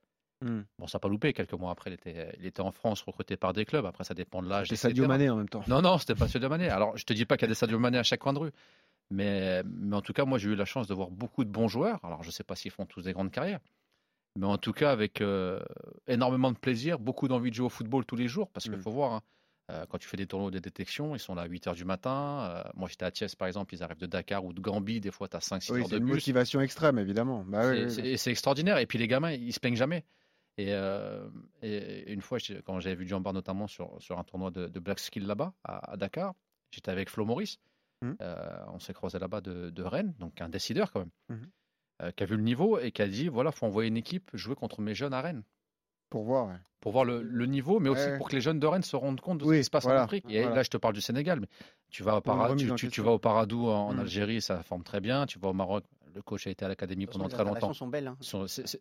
[0.41, 0.61] Hmm.
[0.77, 1.31] Bon, ça n'a pas loupé.
[1.31, 3.85] Quelques mois après, il était, il était en France, recruté par des clubs.
[3.85, 4.67] Après, ça dépend de l'âge.
[4.67, 4.89] Etc.
[4.89, 5.63] Sadio Mané en même temps.
[5.67, 6.67] Non, non, c'était pas Sadio Mané.
[6.67, 8.39] Alors, je te dis pas qu'il y a des Sadio Mané à chaque coin de
[8.39, 8.51] rue.
[9.11, 11.69] Mais, mais en tout cas, moi, j'ai eu la chance de voir beaucoup de bons
[11.69, 11.99] joueurs.
[12.03, 13.61] Alors, je sais pas s'ils font tous des grandes carrières.
[14.37, 15.59] Mais en tout cas, avec euh,
[16.07, 18.49] énormément de plaisir, beaucoup d'envie de jouer au football tous les jours.
[18.51, 18.81] Parce qu'il Mm.
[18.81, 19.21] faut voir, hein,
[19.71, 21.85] euh, quand tu fais des tournois de détection, ils sont là à 8 h du
[21.85, 22.49] matin.
[22.65, 24.99] Euh, moi, j'étais à Thiès, par exemple, ils arrivent de Dakar ou de Gambie.
[24.99, 26.15] Des fois, tu as 5-6 Oui, heures c'est de une bus.
[26.15, 27.43] motivation extrême, évidemment.
[27.45, 28.17] Bah, C'est- oui, c'est- oui.
[28.17, 28.77] c'est extraordinaire.
[28.79, 30.03] Et puis les gamins, ils se plaignent jamais.
[30.57, 31.27] Et, euh,
[31.61, 34.99] et une fois, quand j'avais vu Jambar notamment sur, sur un tournoi de, de Black
[34.99, 36.33] Skill là-bas, à, à Dakar,
[36.71, 37.57] j'étais avec Flo Maurice.
[38.21, 41.49] Euh, on s'est croisé là-bas de, de Rennes, donc un décideur quand même, Mhm.
[42.01, 44.29] Euh, qui a vu le niveau et qui a dit voilà, faut envoyer une équipe
[44.33, 45.43] jouer contre mes jeunes à Rennes.
[46.09, 46.47] Pour voir.
[46.47, 46.53] ouais.
[46.81, 48.17] Pour voir le, le niveau, mais aussi Ouais.
[48.17, 49.83] pour que les jeunes de Rennes se rendent compte de Oui, ce qui se passe
[49.85, 50.25] voilà, en Afrique.
[50.29, 50.57] Et voilà.
[50.57, 51.47] là, je te parle du Sénégal, mais
[51.89, 53.99] tu vas, au Para- tu, vas au Paradou en, Mhm.
[54.01, 55.25] Algérie, ça forme très bien.
[55.25, 55.83] Tu vas au Maroc,
[56.15, 57.73] le coach a été à l'académie pendant très longtemps.
[57.73, 58.07] sont belles.
[58.07, 58.17] hein.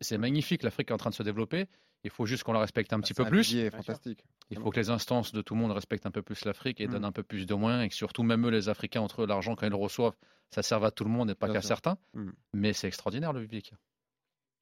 [0.00, 1.66] c'est- magnifique, l'Afrique est en train de se développer.
[2.04, 3.52] Il faut juste qu'on la respecte un petit C'est peu plus.
[3.52, 3.72] Bien sûr.
[3.78, 4.24] fantastique.
[4.50, 6.86] Il faut que les instances de tout le monde respectent un peu plus l'Afrique et
[6.86, 6.90] Mm.
[6.92, 9.26] donnent un peu plus de moyens et que surtout même eux, les Africains, entre eux,
[9.26, 10.14] l'argent quand ils le reçoivent,
[10.50, 11.68] ça serve à tout le monde et pas Bien qu'à sûr.
[11.68, 11.96] certains.
[12.14, 12.30] Mm.
[12.52, 13.76] Mais c'est extraordinaire le a.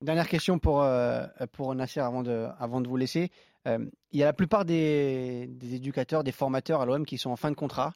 [0.01, 3.31] Dernière question pour, euh, pour Nasser avant de, avant de vous laisser.
[3.69, 7.31] Euh, il y a la plupart des, des éducateurs, des formateurs à l'OM qui sont
[7.31, 7.95] en fin de contrat.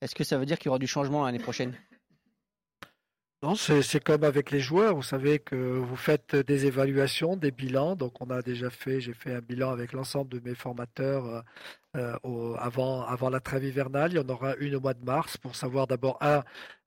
[0.00, 1.76] Est-ce que ça veut dire qu'il y aura du changement l'année prochaine?
[3.44, 4.96] Non, c'est comme avec les joueurs.
[4.96, 7.94] Vous savez que vous faites des évaluations, des bilans.
[7.94, 11.44] Donc, on a déjà fait, j'ai fait un bilan avec l'ensemble de mes formateurs
[11.94, 14.12] euh, euh, avant, avant la trêve hivernale.
[14.12, 16.42] Il y en aura une au mois de mars pour savoir d'abord, un,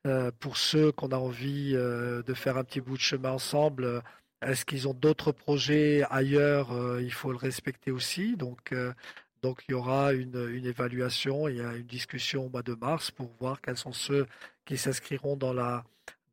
[0.08, 4.02] euh, pour ceux qu'on a envie de faire un petit bout de chemin ensemble,
[4.42, 8.36] est-ce qu'ils ont d'autres projets ailleurs Il faut le respecter aussi.
[8.36, 8.74] Donc,
[9.44, 13.30] donc il y aura une, une évaluation, a une discussion au mois de mars pour
[13.40, 14.26] voir quels sont ceux
[14.66, 15.84] qui s'inscriront dans la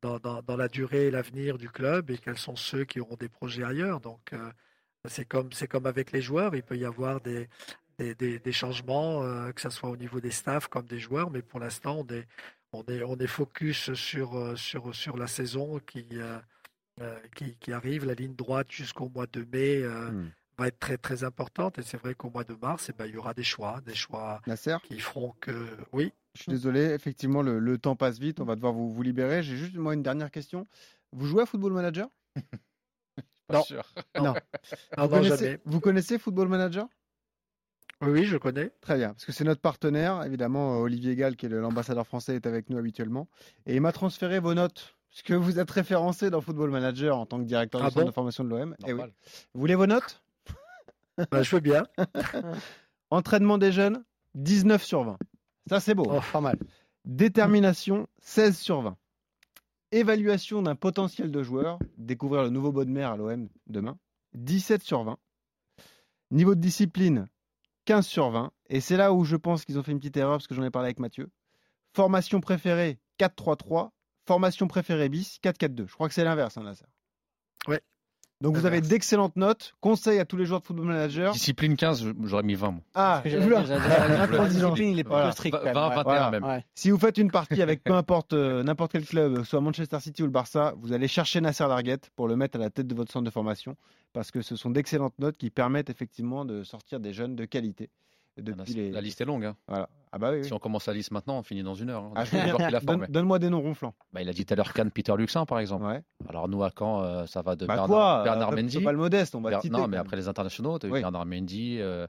[0.05, 3.15] dans, dans- dans la durée et l'avenir du club et quels sont ceux qui auront
[3.15, 3.99] des projets ailleurs.
[4.01, 4.51] Donc, euh,
[5.07, 7.49] c'est comme, comme avec les joueurs, il peut y avoir des,
[7.97, 11.29] des, des- des changements, euh, que ce soit au niveau des staffs comme des joueurs,
[11.31, 12.27] mais pour l'instant, on est,
[12.71, 16.05] on est, on est focus sur, euh, sur, sur la saison qui,
[17.01, 18.05] euh, qui, qui arrive.
[18.05, 20.29] La ligne droite jusqu'au mois de mai Hmm.
[20.57, 21.79] va être très, très importante.
[21.79, 23.95] Et c'est vrai qu'au mois de mars, eh ben, il y aura des choix, des
[23.95, 24.77] choix Nasser?
[24.83, 25.51] qui feront que,
[25.93, 28.39] oui, Je suis désolé, effectivement, le, le temps passe vite.
[28.41, 29.41] On va devoir vous, vous libérer.
[29.41, 30.67] J'ai juste moi une dernière question.
[31.13, 32.09] Vous jouez à Football Manager?
[33.47, 33.63] Pas Non.
[33.63, 33.83] sûr.
[34.19, 34.33] Non.
[34.33, 35.59] Vous non, connaissez, jamais.
[35.65, 36.87] vous connaissez Football Manager?
[38.01, 38.71] Oui, je connais.
[38.81, 40.23] Très bien, parce que c'est notre partenaire.
[40.25, 43.29] Évidemment, euh, Olivier Gall, qui est l'ambassadeur français, est avec nous habituellement.
[43.65, 47.39] Et il m'a transféré vos notes, puisque vous êtes référencé dans Football Manager en tant
[47.39, 48.75] que directeur Ah du centre bon de formation de l'OM.
[48.85, 49.03] Eh oui.
[49.53, 50.21] Vous voulez vos notes?
[51.31, 51.83] Bah, je veux bien.
[53.09, 55.17] Entraînement des jeunes, 19 sur 20.
[55.67, 56.05] Ça, c'est beau.
[56.09, 56.19] Oh.
[56.31, 56.57] Pas mal.
[57.05, 58.97] Détermination, 16 sur 20.
[59.91, 63.97] Évaluation d'un potentiel de joueur, découvrir le nouveau Bodmer à l'OM demain,
[64.33, 65.17] 17 sur 20.
[66.31, 67.27] Niveau de discipline,
[67.85, 68.51] 15 sur 20.
[68.69, 70.63] Et c'est là où je pense qu'ils ont fait une petite erreur, parce que j'en
[70.63, 71.29] ai parlé avec Mathieu.
[71.93, 73.91] Formation préférée, 4-3-3.
[74.25, 75.87] Formation préférée bis, 4-4-2.
[75.87, 76.85] Je crois que c'est l'inverse, hein, Nasser.
[77.67, 77.81] Ouais.
[78.41, 79.73] Donc vous avez d'excellentes notes.
[79.79, 81.31] Conseil à tous les joueurs de football manager.
[81.31, 82.71] Discipline 15, j'aurais mis 20.
[82.71, 82.81] moi.
[82.93, 83.61] Ah, oula.
[84.49, 85.31] discipline, il est Voilà.
[85.31, 85.55] strict.
[85.57, 85.95] quand 20, même, ouais.
[85.95, 86.31] 21 Voilà.
[86.31, 86.43] même.
[86.43, 86.65] Ouais.
[86.75, 90.21] Si vous faites une partie avec peu importe euh, n'importe quel club, soit Manchester City
[90.23, 92.95] ou le Barça, vous allez chercher Nasser Larguette pour le mettre à la tête de
[92.95, 93.75] votre centre de formation
[94.13, 97.89] parce que ce sont d'excellentes notes qui permettent effectivement de sortir des jeunes de qualité.
[98.37, 98.91] Depuis La, les...
[98.91, 99.45] la liste est longue.
[99.45, 99.55] hein.
[99.67, 99.89] Voilà.
[100.11, 100.37] Ah bah oui.
[100.39, 100.45] oui.
[100.45, 102.03] Si on commence la liste maintenant, on finit dans une heure.
[102.03, 102.13] hein.
[102.15, 103.05] Ah, Donne-.
[103.09, 103.93] Donne-moi des noms ronflants.
[104.13, 105.85] Bah, il a dit tout à l'heure Cannes, Peter Luxin, par exemple.
[105.85, 106.01] Ouais.
[106.29, 108.81] Alors nous, à Caen, euh, ça va de Bah Bernard, toi, Bernard euh, Mendy.
[108.81, 109.73] pas le modeste, on va Ber- le citer.
[109.77, 111.01] non, mais après les internationaux, tu as eu Oui.
[111.01, 112.07] Bernard Mendy, euh,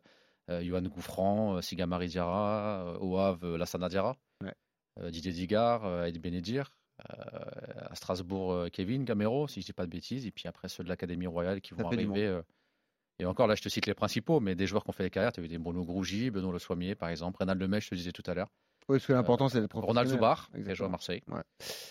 [0.51, 4.55] euh, Johan Gouffran, euh, Siga Diarra, euh, au Havre, euh, Lassana Diarra, Ouais.
[5.01, 6.71] euh, Didier Digard, euh, Ed Benedir,
[7.11, 7.17] euh,
[7.91, 10.85] à Strasbourg, euh, Kevin Gamero, si je dis pas de bêtises, et puis après ceux
[10.85, 12.41] de l'Académie Royale qui vont arriver.
[13.21, 15.05] Euh, et encore, là, je te cite les principaux, mais des joueurs qui ont fait
[15.05, 17.81] les carrières, tu as eu des Bruno Grougy, Benoît Le Soimier, par exemple, Renald Lemay,
[17.81, 18.49] je te disais tout à l'heure.
[18.89, 20.17] Oui, parce que l'important, c'est d'être Ronald professionnel.
[20.17, 20.89] Zubar, qui a joué à.
[20.89, 21.21] Marseille.
[21.27, 21.41] Ouais.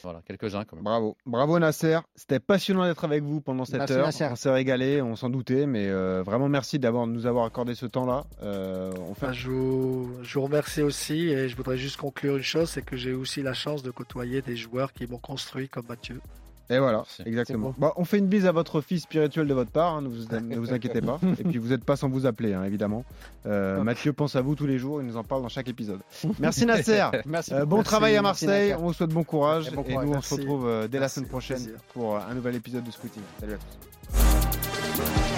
[0.02, 0.86] Voilà, quelques-uns quand même.
[0.86, 2.00] Bravo, bravo Nasser.
[2.16, 4.06] C'était passionnant d'être avec vous pendant cette Merci, heure.
[4.06, 4.28] Nasser.
[4.32, 7.86] On s'est régalé, on s'en doutait, mais euh, vraiment merci d'avoir nous avoir accordé ce
[7.86, 8.24] temps-là.
[8.44, 12.38] Euh, on fait Enfin, je, vous, je vous remercie aussi et je voudrais juste conclure
[12.38, 15.18] une chose, c'est que j'ai eu aussi la chance de côtoyer des joueurs qui m'ont
[15.20, 16.22] construit comme Mathieu.
[16.70, 17.22] Et voilà, Merci.
[17.26, 17.76] exactement.
[17.78, 20.26] Bon, on fait une bise à votre fille spirituelle de votre part, hein, ne, vous,
[20.36, 21.20] ne vous inquiétez pas.
[21.40, 23.06] Et puis vous n'êtes pas sans vous appeler, hein, évidemment.
[23.46, 26.00] Euh, Mathieu pense à vous tous les jours, il nous en parle dans chaque épisode.
[26.40, 27.04] Merci Nasser.
[27.26, 27.54] Merci.
[27.54, 29.68] Euh, bon Merci, travail à Marseille, on vous souhaite bon courage.
[29.68, 30.08] Et bon Et courage.
[30.08, 31.80] nous, on se retrouve euh, dès la semaine prochaine plaisir.
[31.94, 33.22] pour euh, un nouvel épisode de Scouting.
[33.40, 35.35] Salut à tous.